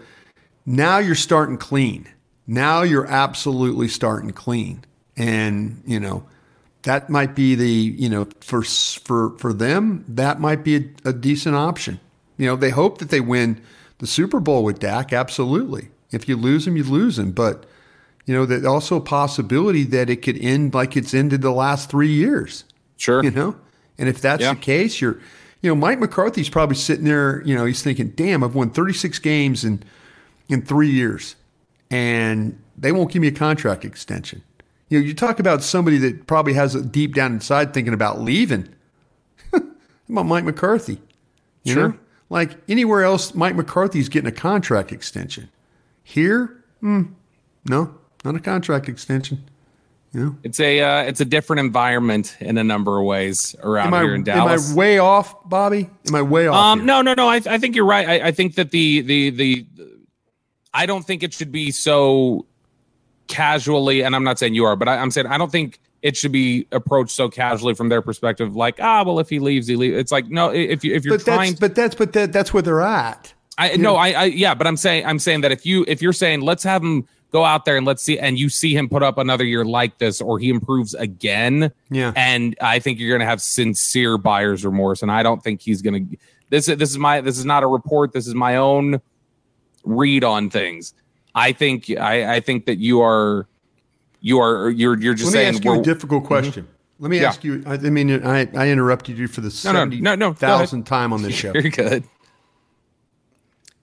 now 0.67 0.99
you're 0.99 1.15
starting 1.15 1.57
clean. 1.57 2.09
Now 2.47 2.83
you're 2.83 3.07
absolutely 3.07 3.89
starting 3.89 4.33
clean. 4.33 4.85
And, 5.17 5.83
you 5.87 6.01
know, 6.01 6.25
that 6.83 7.11
might 7.11 7.35
be 7.35 7.55
the, 7.55 7.71
you 7.71 8.09
know, 8.09 8.27
for 8.41 8.63
for 8.63 9.39
for 9.39 9.53
them, 9.53 10.05
that 10.09 10.41
might 10.41 10.65
be 10.65 10.77
a, 10.77 11.11
a 11.11 11.13
decent 11.13 11.55
option. 11.55 12.01
You 12.37 12.47
know, 12.47 12.57
they 12.57 12.71
hope 12.71 12.99
that 12.99 13.11
they 13.11 13.21
win 13.21 13.61
the 14.01 14.07
Super 14.07 14.41
Bowl 14.41 14.65
with 14.65 14.81
Dak, 14.81 15.13
absolutely. 15.13 15.89
If 16.11 16.29
you 16.29 16.37
lose 16.37 16.67
him, 16.67 16.77
you 16.77 16.83
lose 16.85 17.19
him, 17.19 17.31
but 17.33 17.65
you 18.27 18.35
know, 18.35 18.45
there's 18.47 18.65
also 18.65 18.97
a 18.97 19.01
possibility 19.01 19.85
that 19.85 20.11
it 20.11 20.17
could 20.23 20.37
end 20.39 20.75
like 20.75 20.97
it's 20.97 21.15
ended 21.15 21.43
the 21.43 21.51
last 21.53 21.91
3 21.91 22.09
years 22.09 22.65
Sure. 22.97 23.23
you 23.25 23.31
know? 23.31 23.57
And 23.99 24.09
if 24.09 24.21
that's 24.21 24.43
Yeah. 24.43 24.55
the 24.55 24.61
case, 24.61 25.01
you're, 25.01 25.19
you 25.63 25.71
know, 25.71 25.75
Mike 25.75 25.99
McCarthy's 26.01 26.49
probably 26.49 26.77
sitting 26.77 27.05
there, 27.05 27.43
you 27.45 27.55
know, 27.55 27.65
he's 27.65 27.83
thinking, 27.83 28.13
damn, 28.17 28.43
I've 28.45 28.55
won 28.55 28.71
36 28.71 29.19
games 29.21 29.65
in, 29.65 29.83
in 30.49 30.63
three 30.63 30.91
years 30.91 31.37
and 31.91 32.59
they 32.79 32.93
won't 32.93 33.11
give 33.13 33.21
me 33.23 33.29
a 33.29 33.33
contract 33.33 33.85
extension. 33.85 34.43
You 34.89 34.99
know, 35.01 35.07
you 35.07 35.15
talk 35.15 35.39
about 35.41 35.63
somebody 35.63 35.99
that 35.99 36.27
probably 36.27 36.53
has 36.55 36.75
a 36.75 36.83
deep 36.83 37.15
down 37.15 37.33
inside 37.33 37.73
thinking 37.75 37.95
about 37.95 38.21
leaving. 38.21 38.69
About 40.09 40.27
Mike 40.27 40.45
McCarthy? 40.45 41.01
You 41.63 41.75
Sure. 41.75 41.89
know, 41.91 41.95
like 42.31 42.57
anywhere 42.69 43.03
else, 43.03 43.35
Mike 43.35 43.57
McCarthy's 43.57 44.09
getting 44.09 44.29
a 44.29 44.33
contract 44.33 44.93
extension. 44.93 45.51
Here, 46.03 46.65
hmm, 46.81 47.03
no, 47.69 47.95
not 48.25 48.37
a 48.37 48.41
contract 48.41 48.89
extension. 48.89 49.45
You 50.13 50.25
know, 50.25 50.37
It's 50.43 50.59
a 50.59 50.81
uh, 50.81 51.03
it's 51.03 51.21
a 51.21 51.25
different 51.25 51.61
environment 51.61 52.37
in 52.41 52.59
a 52.59 52.65
number 52.65 52.99
of 52.99 53.05
ways 53.05 53.55
around 53.63 53.95
I, 53.95 54.03
here 54.03 54.15
in 54.15 54.25
Dallas. 54.25 54.71
am 54.71 54.75
I 54.75 54.77
way 54.77 54.99
off, 54.99 55.49
Bobby? 55.49 55.89
Am 56.09 56.15
I 56.15 56.23
way 56.23 56.49
off? 56.49 56.57
Um, 56.57 56.87
no, 56.87 57.01
no, 57.01 57.15
no. 57.15 57.29
I, 57.29 57.37
I 57.37 57.59
think 57.59 57.77
you're 57.77 57.85
right. 57.85 58.09
I, 58.09 58.29
I 58.29 58.31
think 58.33 58.57
that 58.57 58.73
the, 58.73 59.03
the 59.03 59.31
the 59.31 59.67
I 60.75 60.87
don't 60.87 61.05
think 61.05 61.23
it 61.23 61.33
should 61.33 61.53
be 61.53 61.71
so 61.71 62.47
casually, 63.29 64.03
and 64.03 64.17
I'm 64.17 64.25
not 64.25 64.41
saying 64.41 64.55
you 64.55 64.65
are, 64.65 64.75
but 64.75 64.89
I, 64.89 64.97
I'm 64.97 65.13
saying 65.13 65.29
I 65.29 65.39
don't 65.39 65.53
think 65.53 65.79
it 66.03 66.17
should 66.17 66.33
be 66.33 66.67
approached 66.73 67.13
so 67.13 67.29
casually 67.29 67.75
from 67.75 67.89
their 67.89 68.03
perspective. 68.03 68.57
Like, 68.57 68.79
ah, 68.81 69.03
well, 69.05 69.19
if 69.19 69.29
he 69.29 69.39
leaves, 69.39 69.67
he 69.67 69.77
leaves. 69.77 69.97
It's 69.97 70.13
like 70.13 70.29
no, 70.29 70.51
if 70.51 70.85
you 70.85 70.95
if 70.95 71.05
you're 71.05 71.19
but 71.19 71.25
trying, 71.25 71.51
that's 71.53 71.61
but 71.61 71.75
that's 71.75 71.95
but 71.95 72.13
that, 72.15 72.33
that's 72.33 72.53
where 72.55 72.63
they're 72.63 72.81
at. 72.81 73.33
I 73.59 73.77
no, 73.77 73.97
I, 73.97 74.09
I 74.11 74.25
yeah, 74.25 74.55
but 74.55 74.67
I'm 74.67 74.77
saying 74.77 75.05
I'm 75.05 75.19
saying 75.19 75.43
that 75.43 75.53
if 75.53 75.67
you 75.67 75.85
if 75.87 76.01
you're 76.01 76.13
saying 76.13 76.41
let's 76.41 76.63
have 76.63 76.83
him 76.83 77.07
go 77.31 77.45
out 77.45 77.65
there 77.65 77.77
and 77.77 77.87
let's 77.87 78.03
see, 78.03 78.19
and 78.19 78.39
you 78.39 78.49
see 78.49 78.75
him 78.75 78.89
put 78.89 79.03
up 79.03 79.19
another 79.19 79.45
year 79.45 79.65
like 79.65 79.99
this, 79.99 80.21
or 80.21 80.39
he 80.39 80.51
improves 80.51 80.95
again, 80.95 81.71
Yeah. 81.91 82.13
and 82.17 82.57
I 82.61 82.81
think 82.81 82.99
you're 82.99 83.11
going 83.11 83.21
to 83.21 83.27
have 83.27 83.41
sincere 83.41 84.19
buyer's 84.19 84.65
remorse, 84.65 85.01
and 85.03 85.13
I 85.13 85.23
don't 85.23 85.41
think 85.43 85.61
he's 85.61 85.81
going 85.81 86.09
to. 86.09 86.17
This 86.49 86.69
is 86.69 86.77
this 86.79 86.91
is 86.91 86.99
my 86.99 87.21
this 87.21 87.39
is 87.39 87.45
not 87.45 87.63
a 87.63 87.67
report. 87.69 88.13
This 88.13 88.27
is 88.27 88.35
my 88.35 88.57
own 88.57 89.01
read 89.85 90.25
on 90.25 90.51
things. 90.51 90.95
I 91.35 91.53
think 91.53 91.91
I 91.91 92.37
I 92.37 92.41
think 92.41 92.67
that 92.67 92.79
you 92.79 93.03
are 93.03 93.47
you 94.21 94.39
are 94.41 94.71
you're 94.71 94.99
you're 95.01 95.15
just 95.15 95.33
Let 95.35 95.39
me 95.41 95.45
saying 95.45 95.55
ask 95.57 95.65
you 95.65 95.81
a 95.81 95.83
difficult 95.83 96.25
question. 96.25 96.69
Let 96.99 97.11
me 97.11 97.21
Yeah. 97.21 97.29
ask 97.29 97.43
you. 97.45 97.63
I, 97.67 97.75
I 97.75 97.79
mean, 97.79 98.25
I, 98.27 98.49
I 98.55 98.69
interrupted 98.69 99.17
you 99.17 99.27
for 99.27 99.41
the 99.41 99.47
No, 99.47 99.51
seventy 99.51 100.01
no, 100.01 100.15
no, 100.15 100.33
thousand 100.35 100.85
time 100.85 101.13
on 101.13 101.23
this 101.23 101.35
show. 101.43 101.53
you're 101.55 101.63
good. 101.71 102.05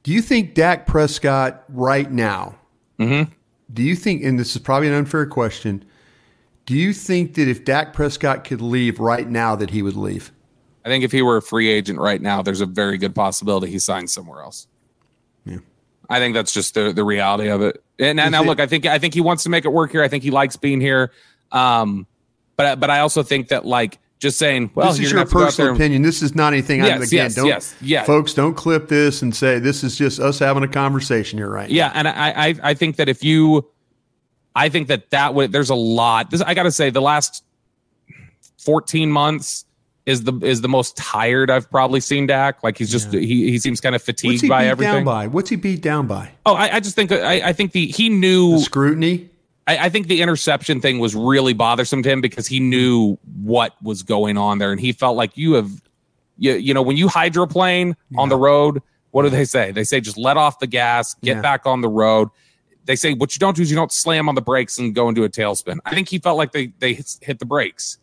Do 0.03 0.11
you 0.13 0.21
think 0.21 0.53
Dak 0.53 0.85
Prescott 0.87 1.63
right 1.69 2.09
now? 2.11 2.55
Mm-hmm. 2.99 3.31
Do 3.73 3.83
you 3.83 3.95
think? 3.95 4.23
And 4.23 4.39
this 4.39 4.55
is 4.55 4.61
probably 4.61 4.87
an 4.87 4.93
unfair 4.93 5.25
question. 5.25 5.83
Do 6.65 6.75
you 6.75 6.93
think 6.93 7.33
that 7.35 7.47
if 7.47 7.63
Dak 7.65 7.93
Prescott 7.93 8.43
could 8.43 8.61
leave 8.61 8.99
right 8.99 9.27
now, 9.27 9.55
that 9.55 9.69
he 9.71 9.81
would 9.81 9.95
leave? 9.95 10.31
I 10.85 10.89
think 10.89 11.03
if 11.03 11.11
he 11.11 11.21
were 11.21 11.37
a 11.37 11.41
free 11.41 11.69
agent 11.69 11.99
right 11.99 12.21
now, 12.21 12.41
there's 12.41 12.61
a 12.61 12.65
very 12.65 12.97
good 12.97 13.13
possibility 13.15 13.71
he 13.71 13.79
signs 13.79 14.13
somewhere 14.13 14.41
else. 14.41 14.67
I 16.09 16.19
think 16.19 16.33
that's 16.35 16.53
just 16.53 16.73
the 16.73 16.93
the 16.93 17.03
reality 17.03 17.49
of 17.49 17.61
it. 17.61 17.83
And 17.99 18.15
now, 18.17 18.29
now 18.29 18.43
look, 18.43 18.59
I 18.59 18.67
think 18.67 18.85
I 18.85 18.99
think 18.99 19.13
he 19.13 19.21
wants 19.21 19.43
to 19.43 19.49
make 19.49 19.65
it 19.65 19.69
work 19.69 19.91
here. 19.91 20.03
I 20.03 20.07
think 20.07 20.23
he 20.23 20.31
likes 20.31 20.55
being 20.55 20.79
here. 20.81 21.11
Um, 21.51 22.07
but 22.55 22.79
but 22.79 22.89
I 22.89 22.99
also 22.99 23.23
think 23.23 23.49
that 23.49 23.65
like 23.65 23.99
just 24.19 24.39
saying, 24.39 24.71
well, 24.73 24.87
this 24.87 24.99
is 24.99 25.11
your 25.11 25.19
have 25.19 25.29
to 25.29 25.33
go 25.33 25.39
out 25.39 25.41
there 25.41 25.47
personal 25.47 25.69
and- 25.69 25.77
opinion. 25.77 26.01
This 26.01 26.21
is 26.23 26.33
not 26.33 26.53
anything. 26.53 26.81
I'm 26.81 26.87
Yes, 26.87 27.07
again. 27.07 27.25
yes, 27.25 27.35
don't, 27.35 27.47
yes, 27.47 27.75
yeah. 27.81 28.03
folks, 28.03 28.33
don't 28.33 28.55
clip 28.55 28.87
this 28.87 29.21
and 29.21 29.35
say 29.35 29.59
this 29.59 29.83
is 29.83 29.95
just 29.97 30.19
us 30.19 30.39
having 30.39 30.63
a 30.63 30.67
conversation 30.67 31.37
here, 31.37 31.49
right? 31.49 31.69
Yeah, 31.69 31.91
and 31.93 32.07
I, 32.07 32.31
I 32.49 32.55
I 32.63 32.73
think 32.73 32.95
that 32.95 33.09
if 33.09 33.23
you, 33.23 33.69
I 34.55 34.69
think 34.69 34.87
that 34.87 35.11
that 35.11 35.35
would 35.35 35.51
there's 35.51 35.69
a 35.69 35.75
lot. 35.75 36.31
This 36.31 36.41
I 36.41 36.53
got 36.55 36.63
to 36.63 36.71
say 36.71 36.89
the 36.89 37.01
last 37.01 37.43
fourteen 38.57 39.11
months, 39.11 39.65
is 40.07 40.23
the 40.23 40.33
is 40.41 40.61
the 40.61 40.67
most 40.69 40.97
tired 40.97 41.51
I've 41.51 41.69
probably 41.69 41.99
seen 41.99 42.25
Dak. 42.25 42.63
Like 42.63 42.77
he's 42.79 42.89
just 42.89 43.11
he 43.13 43.51
he 43.51 43.59
seems 43.59 43.79
kind 43.79 43.93
of 43.93 43.99
What's 44.01 44.05
fatigued 44.05 44.41
he 44.41 44.49
by 44.49 44.63
beat 44.63 44.69
everything. 44.69 44.93
down 44.95 45.03
by? 45.03 45.27
What's 45.27 45.49
he 45.51 45.55
beat 45.57 45.81
down 45.83 46.07
by? 46.07 46.31
Oh, 46.45 46.55
I, 46.55 46.77
I 46.77 46.79
just 46.79 46.95
think 46.95 47.11
I, 47.11 47.49
I 47.49 47.53
think 47.53 47.73
the 47.73 47.85
he 47.87 48.09
knew 48.09 48.53
The 48.53 48.59
scrutiny. 48.61 49.29
I, 49.67 49.77
I 49.85 49.89
think 49.89 50.07
the 50.07 50.21
interception 50.21 50.79
thing 50.81 50.97
was 50.99 51.13
really 51.13 51.53
bothersome 51.53 52.01
to 52.03 52.09
him 52.09 52.21
because 52.21 52.47
he 52.47 52.59
knew 52.61 53.17
what 53.43 53.75
was 53.83 54.01
going 54.01 54.37
on 54.37 54.57
there, 54.59 54.71
and 54.71 54.79
he 54.79 54.93
felt 54.93 55.17
like 55.17 55.35
you 55.35 55.53
have, 55.55 55.69
you, 56.37 56.53
you 56.53 56.73
know, 56.73 56.81
when 56.81 56.95
you 56.95 57.09
hydroplane 57.09 57.97
on 58.17 58.29
the 58.29 58.37
road, 58.37 58.81
what 59.11 59.23
do 59.23 59.29
they 59.29 59.43
say? 59.43 59.71
They 59.71 59.83
say 59.83 59.99
just 59.99 60.17
let 60.17 60.37
off 60.37 60.59
the 60.59 60.67
gas, 60.67 61.15
get 61.15 61.35
Yeah. 61.35 61.41
back 61.41 61.65
on 61.65 61.81
the 61.81 61.89
road. 61.89 62.29
They 62.85 62.95
say 62.95 63.13
what 63.13 63.35
you 63.35 63.39
don't 63.39 63.57
do 63.57 63.61
is 63.61 63.69
you 63.69 63.75
don't 63.75 63.91
slam 63.91 64.29
on 64.29 64.35
the 64.35 64.41
brakes 64.41 64.77
and 64.77 64.95
go 64.95 65.09
into 65.09 65.25
a 65.25 65.29
tailspin. 65.29 65.79
I 65.85 65.93
think 65.93 66.07
he 66.07 66.19
felt 66.19 66.37
like 66.37 66.53
they 66.53 66.67
they 66.79 66.93
hit 67.21 67.39
the 67.39 67.45
brakes, 67.45 67.97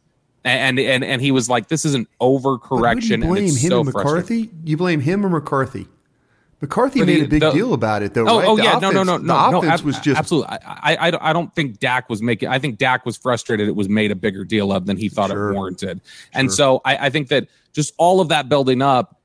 and 0.45 0.79
and 0.79 1.03
and 1.05 1.23
he 1.23 1.31
was 1.31 1.49
like, 1.49 1.69
this 1.69 1.85
is 1.85 1.95
an 1.95 2.07
But 2.19 2.27
who 2.27 2.39
do 2.41 2.45
overcorrection, 2.49 3.09
you 3.09 3.15
and 3.15 3.23
blame 3.25 3.45
him 3.45 3.71
so 3.71 3.81
and. 3.81 3.87
McCarthy? 3.93 4.51
You 4.65 4.77
blame 4.77 5.01
him 5.01 5.25
or 5.25 5.29
McCarthy? 5.31 5.87
McCarthy 6.61 7.01
For 7.01 7.07
made 7.07 7.23
a 7.25 7.29
big 7.29 7.41
the- 7.43 7.51
deal 7.51 7.75
about 7.75 8.03
it, 8.03 8.15
though. 8.15 8.27
Oh, 8.27 8.39
right? 8.39 8.49
oh 8.49 8.57
The 8.57 8.63
yeah, 8.63 8.79
no, 8.79 8.91
no, 8.91 9.03
offense- 9.03 9.07
no, 9.07 9.19
The 9.19 9.25
no, 9.25 9.51
no. 9.51 9.59
offense 9.59 9.81
ab- 9.81 9.87
was 9.87 9.99
just 10.01 10.19
absolutely. 10.19 10.57
I, 10.65 10.97
I, 11.11 11.31
I 11.31 11.33
don't- 11.33 11.55
think 11.55 11.79
Dak 11.79 12.09
was 12.09 12.23
making. 12.23 12.49
I 12.49 12.59
think 12.59 12.79
Dak 12.79 13.05
was 13.05 13.17
frustrated. 13.19 13.69
It 13.69 13.77
was 13.77 13.89
made 13.89 14.11
a 14.11 14.15
bigger 14.15 14.45
deal 14.45 14.73
of 14.73 14.87
than 14.87 14.97
he 14.97 15.09
thought 15.11 15.31
Sure. 15.31 15.51
it 15.51 15.55
warranted, 15.55 16.01
and 16.33 16.51
so 16.53 16.81
I, 16.85 16.97
I 17.07 17.11
think 17.11 17.29
that 17.29 17.49
just 17.75 17.93
all 17.99 18.21
of 18.21 18.29
that 18.29 18.49
building 18.49 18.81
up, 18.81 19.21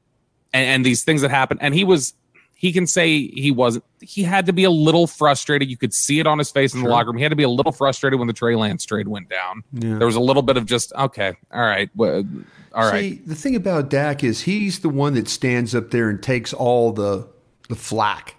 and, 0.54 0.66
and 0.68 0.86
these 0.86 1.04
things 1.04 1.22
that 1.22 1.32
happened, 1.32 1.60
and 1.64 1.74
he 1.74 1.84
was. 1.84 2.14
He 2.60 2.74
can 2.74 2.88
say 2.88 3.28
he 3.30 3.52
wasn't. 3.52 3.86
He 4.02 4.22
had 4.22 4.46
to 4.48 4.52
be 4.52 4.66
a 4.66 4.70
little 4.70 5.08
frustrated. 5.08 5.70
You 5.70 5.78
could 5.78 5.94
see 5.94 6.20
it 6.20 6.28
on 6.28 6.38
his 6.38 6.52
face 6.52 6.74
in 6.74 6.84
the 6.84 6.90
locker 6.90 7.08
room. 7.08 7.16
He 7.16 7.24
had 7.24 7.30
to 7.30 7.38
be 7.38 7.44
a 7.44 7.50
little 7.50 7.72
frustrated 7.72 8.20
when 8.20 8.28
the 8.28 8.34
Trey 8.34 8.58
Lance 8.58 8.84
trade 8.84 9.08
went 9.08 9.30
down. 9.30 9.64
Yeah. 9.72 9.98
There 9.98 10.06
was 10.06 10.18
a 10.18 10.20
little 10.20 10.42
bit 10.42 10.58
of 10.58 10.66
just 10.66 10.92
okay, 10.92 11.38
all 11.54 11.62
right, 11.62 11.90
well, 11.96 12.26
all 12.74 12.92
right. 12.92 13.00
See, 13.00 13.22
the 13.26 13.34
thing 13.34 13.56
about 13.56 13.90
Dak 13.90 14.26
is 14.26 14.42
he's 14.42 14.80
the 14.80 14.90
one 14.90 15.14
that 15.14 15.30
stands 15.30 15.74
up 15.74 15.92
there 15.92 16.10
and 16.10 16.22
takes 16.22 16.52
all 16.52 16.92
the 16.92 17.30
the 17.70 17.76
flack. 17.76 18.36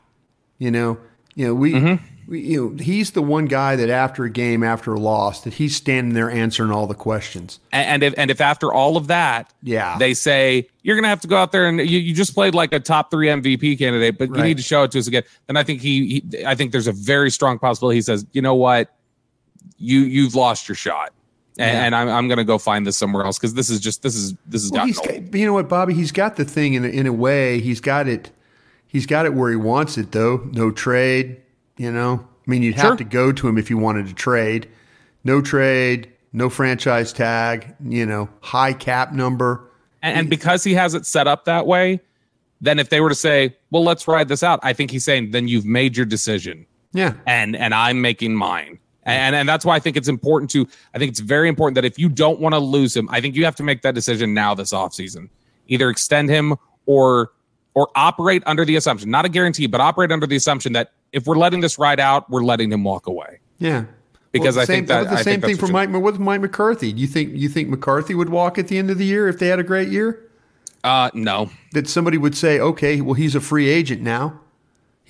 You 0.58 0.70
know, 0.70 0.98
you 1.34 1.46
know 1.46 1.54
we, 1.54 1.72
Mm-hmm. 1.72 2.04
You 2.30 2.70
know 2.70 2.82
he's 2.82 3.10
the 3.10 3.22
one 3.22 3.46
guy 3.46 3.74
that 3.76 3.90
after 3.90 4.24
a 4.24 4.30
game 4.30 4.62
after 4.62 4.94
a 4.94 4.98
loss 5.00 5.42
that 5.42 5.54
he's 5.54 5.74
standing 5.74 6.14
there 6.14 6.30
answering 6.30 6.70
all 6.70 6.86
the 6.86 6.94
questions. 6.94 7.58
And, 7.72 7.86
and 7.88 8.02
if 8.04 8.14
and 8.16 8.30
if 8.30 8.40
after 8.40 8.72
all 8.72 8.96
of 8.96 9.08
that, 9.08 9.52
Yeah. 9.62 9.98
they 9.98 10.14
say 10.14 10.68
you're 10.82 10.96
gonna 10.96 11.08
have 11.08 11.20
to 11.22 11.28
go 11.28 11.36
out 11.36 11.50
there 11.52 11.66
and 11.68 11.78
you, 11.80 11.98
you 11.98 12.14
just 12.14 12.34
played 12.34 12.54
like 12.54 12.72
a 12.72 12.80
top 12.80 13.10
three 13.10 13.26
MVP 13.28 13.78
candidate, 13.78 14.16
but 14.18 14.28
you 14.34 14.42
need 14.42 14.56
to 14.58 14.62
show 14.62 14.84
it 14.84 14.90
to 14.92 14.98
us 14.98 15.06
again. 15.08 15.24
Then 15.48 15.56
I 15.56 15.62
think 15.64 15.80
he, 15.82 16.22
he 16.30 16.44
I 16.46 16.54
think 16.54 16.72
there's 16.72 16.86
a 16.86 16.92
very 16.92 17.30
strong 17.30 17.58
possibility 17.58 17.96
he 17.98 18.02
says, 18.02 18.24
you 18.32 18.42
know 18.42 18.54
what, 18.54 18.94
you 19.78 20.00
you've 20.00 20.34
lost 20.34 20.68
your 20.68 20.76
shot, 20.76 21.12
and, 21.58 21.74
Yeah. 21.76 21.84
and 21.84 21.94
I'm 21.96 22.08
I'm 22.08 22.28
gonna 22.28 22.44
go 22.44 22.58
find 22.58 22.86
this 22.86 22.96
somewhere 22.96 23.24
else 23.24 23.38
because 23.38 23.54
this 23.54 23.70
is 23.70 23.80
just 23.80 24.02
this 24.02 24.14
is 24.14 24.34
this 24.46 24.62
is 24.62 24.70
Well, 24.70 24.86
gotten 24.86 25.24
got, 25.30 25.34
you 25.38 25.46
know 25.46 25.52
what, 25.54 25.68
Bobby? 25.68 25.94
He's 25.94 26.12
got 26.12 26.36
the 26.36 26.44
thing 26.44 26.74
in 26.74 26.84
in 26.84 27.06
a 27.06 27.12
way. 27.12 27.60
He's 27.60 27.80
got 27.80 28.06
it. 28.08 28.30
He's 28.86 29.06
got 29.06 29.24
it 29.26 29.34
where 29.34 29.50
he 29.50 29.56
wants 29.56 29.96
it, 29.98 30.10
though. 30.12 30.48
No 30.52 30.70
trade. 30.72 31.36
You 31.80 31.90
know, 31.90 32.26
I 32.46 32.50
mean, 32.50 32.62
you'd 32.62 32.74
have 32.74 32.88
Sure. 32.88 32.96
to 32.96 33.04
go 33.04 33.32
to 33.32 33.48
him 33.48 33.56
if 33.56 33.70
you 33.70 33.78
wanted 33.78 34.06
to 34.08 34.12
trade. 34.12 34.68
No 35.24 35.40
trade. 35.40 36.10
No 36.30 36.50
franchise 36.50 37.10
tag. 37.10 37.74
You 37.82 38.04
know, 38.04 38.28
high 38.42 38.74
cap 38.74 39.14
number. 39.14 39.66
And, 40.02 40.18
and 40.18 40.28
because 40.28 40.62
he 40.62 40.74
has 40.74 40.92
it 40.92 41.06
set 41.06 41.26
up 41.26 41.46
that 41.46 41.66
way, 41.66 42.00
then 42.60 42.78
if 42.78 42.90
they 42.90 43.00
were 43.00 43.08
to 43.08 43.14
say, 43.14 43.56
well, 43.70 43.82
let's 43.82 44.06
ride 44.06 44.28
this 44.28 44.42
out, 44.42 44.60
I 44.62 44.74
think 44.74 44.90
he's 44.90 45.06
saying, 45.06 45.30
then 45.30 45.48
you've 45.48 45.64
made 45.64 45.96
your 45.96 46.04
decision. 46.04 46.66
Yeah. 46.92 47.14
and 47.26 47.56
and 47.56 47.72
I'm 47.72 48.02
making 48.02 48.34
mine. 48.34 48.78
And 49.04 49.34
and 49.34 49.48
that's 49.48 49.64
why 49.64 49.74
I 49.76 49.78
think 49.78 49.96
it's 49.96 50.08
important 50.08 50.50
to 50.50 50.68
I 50.94 50.98
think 50.98 51.10
it's 51.12 51.20
very 51.20 51.48
important 51.48 51.76
that 51.76 51.86
if 51.86 51.98
you 51.98 52.10
don't 52.10 52.40
want 52.40 52.54
to 52.54 52.58
lose 52.58 52.94
him, 52.94 53.08
I 53.10 53.22
think 53.22 53.36
you 53.36 53.46
have 53.46 53.56
to 53.56 53.62
make 53.62 53.80
that 53.82 53.94
decision 53.94 54.34
now 54.34 54.54
this 54.54 54.74
offseason. 54.74 55.30
Either 55.68 55.88
extend 55.88 56.28
him 56.28 56.56
or 56.84 57.32
or 57.74 57.88
operate 57.94 58.42
under 58.46 58.64
the 58.64 58.76
assumption, 58.76 59.10
not 59.10 59.24
a 59.24 59.28
guarantee, 59.28 59.66
but 59.66 59.80
operate 59.80 60.10
under 60.12 60.26
the 60.26 60.36
assumption 60.36 60.72
that 60.72 60.92
if 61.12 61.26
we're 61.26 61.36
letting 61.36 61.60
this 61.60 61.78
ride 61.78 62.00
out, 62.00 62.28
we're 62.30 62.42
letting 62.42 62.72
him 62.72 62.84
walk 62.84 63.06
away. 63.06 63.40
Yeah. 63.58 63.84
Because 64.32 64.54
the 64.54 64.62
I 64.62 64.64
same, 64.64 64.74
think 64.76 64.88
that- 64.88 65.00
was 65.00 65.08
the 65.10 65.16
I 65.18 65.22
same 65.22 65.40
thing 65.40 65.56
for 65.56 65.66
Mike. 65.68 65.90
With 65.90 66.18
Mike 66.18 66.40
McCarthy? 66.40 66.92
Do 66.92 67.00
you 67.00 67.06
think 67.08 67.32
you 67.34 67.48
think 67.48 67.68
McCarthy 67.68 68.14
would 68.14 68.28
walk 68.28 68.58
at 68.58 68.68
the 68.68 68.78
end 68.78 68.90
of 68.90 68.98
the 68.98 69.04
year 69.04 69.28
if 69.28 69.38
they 69.38 69.48
had 69.48 69.58
a 69.58 69.64
great 69.64 69.88
year? 69.88 70.20
Uh 70.84 71.10
no. 71.14 71.50
That 71.72 71.88
somebody 71.88 72.16
would 72.16 72.36
say, 72.36 72.58
okay, 72.60 73.00
well, 73.00 73.14
he's 73.14 73.34
a 73.34 73.40
free 73.40 73.68
agent 73.68 74.02
now. 74.02 74.40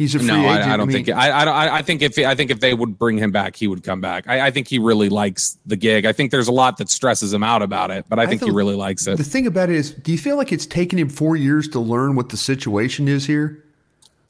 He's 0.00 0.14
a 0.14 0.18
free 0.18 0.28
No, 0.28 0.40
agent. 0.50 0.64
I, 0.70 0.72
I 0.72 0.76
don't 0.78 0.88
mean, 0.88 1.04
think 1.04 1.14
I, 1.14 1.28
I 1.28 1.44
I, 1.44 1.76
I 1.76 1.82
think 1.82 2.00
if 2.00 2.18
I 2.18 2.34
think 2.34 2.50
if 2.50 2.60
they 2.60 2.72
would 2.72 2.98
bring 2.98 3.18
him 3.18 3.32
back, 3.32 3.54
he 3.54 3.68
would 3.68 3.82
come 3.84 4.00
back. 4.00 4.26
I, 4.26 4.46
I 4.46 4.50
think 4.50 4.66
he 4.66 4.78
really 4.78 5.10
likes 5.10 5.58
the 5.66 5.76
gig. 5.76 6.06
I 6.06 6.12
think 6.12 6.30
there's 6.30 6.48
a 6.48 6.52
lot 6.52 6.78
that 6.78 6.88
stresses 6.88 7.34
him 7.34 7.42
out 7.42 7.60
about 7.60 7.90
it, 7.90 8.06
but 8.08 8.18
I 8.18 8.26
think 8.26 8.42
he 8.42 8.50
really 8.50 8.74
likes 8.76 9.06
it. 9.06 9.18
The 9.18 9.24
thing 9.24 9.46
about 9.46 9.68
it 9.68 9.76
is, 9.76 9.90
do 9.92 10.10
you 10.10 10.16
feel 10.16 10.38
like 10.38 10.52
it's 10.52 10.64
taken 10.64 10.98
him 10.98 11.10
four 11.10 11.36
years 11.36 11.68
to 11.68 11.80
learn 11.80 12.16
what 12.16 12.30
the 12.30 12.38
situation 12.38 13.08
is 13.08 13.26
here? 13.26 13.62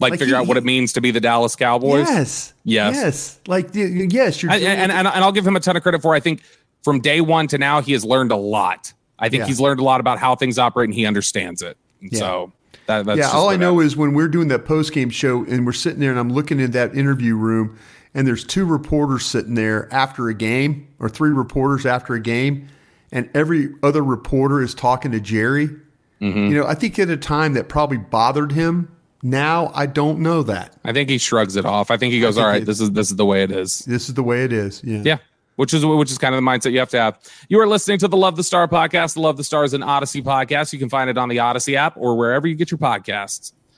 like, 0.00 0.10
like 0.10 0.18
figure 0.18 0.34
he- 0.34 0.40
out 0.40 0.48
what 0.48 0.56
it 0.56 0.64
means 0.64 0.92
to 0.94 1.00
be 1.00 1.12
the 1.12 1.20
Dallas 1.20 1.54
Cowboys. 1.54 2.08
Yes. 2.08 2.52
Yes. 2.64 2.94
Yes. 2.96 3.40
Like, 3.46 3.68
yes, 3.72 4.42
you're. 4.42 4.50
I, 4.50 4.56
and, 4.56 4.90
and, 4.90 5.06
and 5.06 5.08
I'll 5.08 5.30
give 5.30 5.46
him 5.46 5.54
a 5.54 5.60
ton 5.60 5.76
of 5.76 5.84
credit 5.84 6.02
for. 6.02 6.14
I 6.16 6.20
think 6.20 6.42
from 6.82 6.98
day 7.00 7.20
one 7.20 7.46
to 7.46 7.58
now, 7.58 7.80
he 7.80 7.92
has 7.92 8.04
learned 8.04 8.32
a 8.32 8.36
lot. 8.36 8.92
I 9.20 9.28
think 9.28 9.42
Yeah. 9.42 9.46
he's 9.46 9.60
learned 9.60 9.78
a 9.78 9.84
lot 9.84 10.00
about 10.00 10.18
how 10.18 10.34
things 10.34 10.58
operate, 10.58 10.88
and 10.88 10.94
he 10.94 11.06
understands 11.06 11.62
it. 11.62 11.76
Yeah. 12.00 12.18
So 12.18 12.52
that, 12.90 13.06
that's 13.06 13.18
yeah, 13.18 13.30
all 13.30 13.48
I 13.48 13.56
know 13.56 13.80
is 13.80 13.96
when 13.96 14.14
we're 14.14 14.28
doing 14.28 14.48
that 14.48 14.64
post 14.64 14.92
game 14.92 15.10
show 15.10 15.44
and 15.44 15.64
we're 15.64 15.72
sitting 15.72 16.00
there 16.00 16.10
and 16.10 16.18
I'm 16.18 16.32
looking 16.32 16.58
in 16.60 16.72
that 16.72 16.94
interview 16.94 17.36
room 17.36 17.78
and 18.14 18.26
there's 18.26 18.44
two 18.44 18.64
reporters 18.64 19.24
sitting 19.24 19.54
there 19.54 19.88
after 19.92 20.28
a 20.28 20.34
game 20.34 20.88
or 20.98 21.08
three 21.08 21.30
reporters 21.30 21.86
after 21.86 22.14
a 22.14 22.20
game 22.20 22.68
and 23.12 23.30
every 23.34 23.70
other 23.82 24.02
reporter 24.02 24.60
is 24.60 24.74
talking 24.74 25.12
to 25.12 25.20
Jerry. 25.20 25.68
Mm-hmm. 26.20 26.52
You 26.52 26.54
know, 26.60 26.66
I 26.66 26.74
think 26.74 26.98
at 26.98 27.08
a 27.08 27.16
time 27.16 27.54
that 27.54 27.68
probably 27.68 27.96
bothered 27.98 28.52
him. 28.52 28.94
Now 29.22 29.70
I 29.74 29.86
don't 29.86 30.20
know 30.20 30.42
that. 30.44 30.74
I 30.84 30.92
think 30.92 31.10
he 31.10 31.18
shrugs 31.18 31.56
it 31.56 31.66
off. 31.66 31.90
I 31.90 31.96
think 31.98 32.12
he 32.12 32.20
goes, 32.20 32.36
think 32.36 32.44
"All 32.44 32.50
right, 32.50 32.60
he- 32.60 32.64
this 32.64 32.80
is 32.80 32.90
this 32.92 33.10
is 33.10 33.16
the 33.16 33.26
way 33.26 33.42
it 33.42 33.50
is." 33.50 33.80
This 33.80 34.08
is 34.08 34.14
the 34.14 34.22
way 34.22 34.44
it 34.44 34.52
is. 34.52 34.82
Yeah. 34.82 35.02
Yeah. 35.04 35.16
Which 35.60 35.74
is 35.74 35.84
which 35.84 36.10
is 36.10 36.16
kind 36.16 36.34
of 36.34 36.42
the 36.42 36.50
mindset 36.50 36.72
you 36.72 36.78
have 36.78 36.88
to 36.88 36.98
have. 36.98 37.18
You 37.50 37.60
are 37.60 37.68
listening 37.68 37.98
to 37.98 38.08
the 38.08 38.16
Love 38.16 38.34
the 38.34 38.42
Star 38.42 38.66
podcast, 38.66 39.12
the 39.12 39.20
Love 39.20 39.36
the 39.36 39.44
Stars 39.44 39.74
and 39.74 39.84
Audacy 39.84 40.22
podcast. 40.22 40.72
You 40.72 40.78
can 40.78 40.88
find 40.88 41.10
it 41.10 41.18
on 41.18 41.28
the 41.28 41.36
Audacy 41.36 41.74
app 41.74 41.98
or 41.98 42.16
wherever 42.16 42.48
you 42.48 42.54
get 42.54 42.70
your 42.70 42.78
podcasts. 42.78 43.52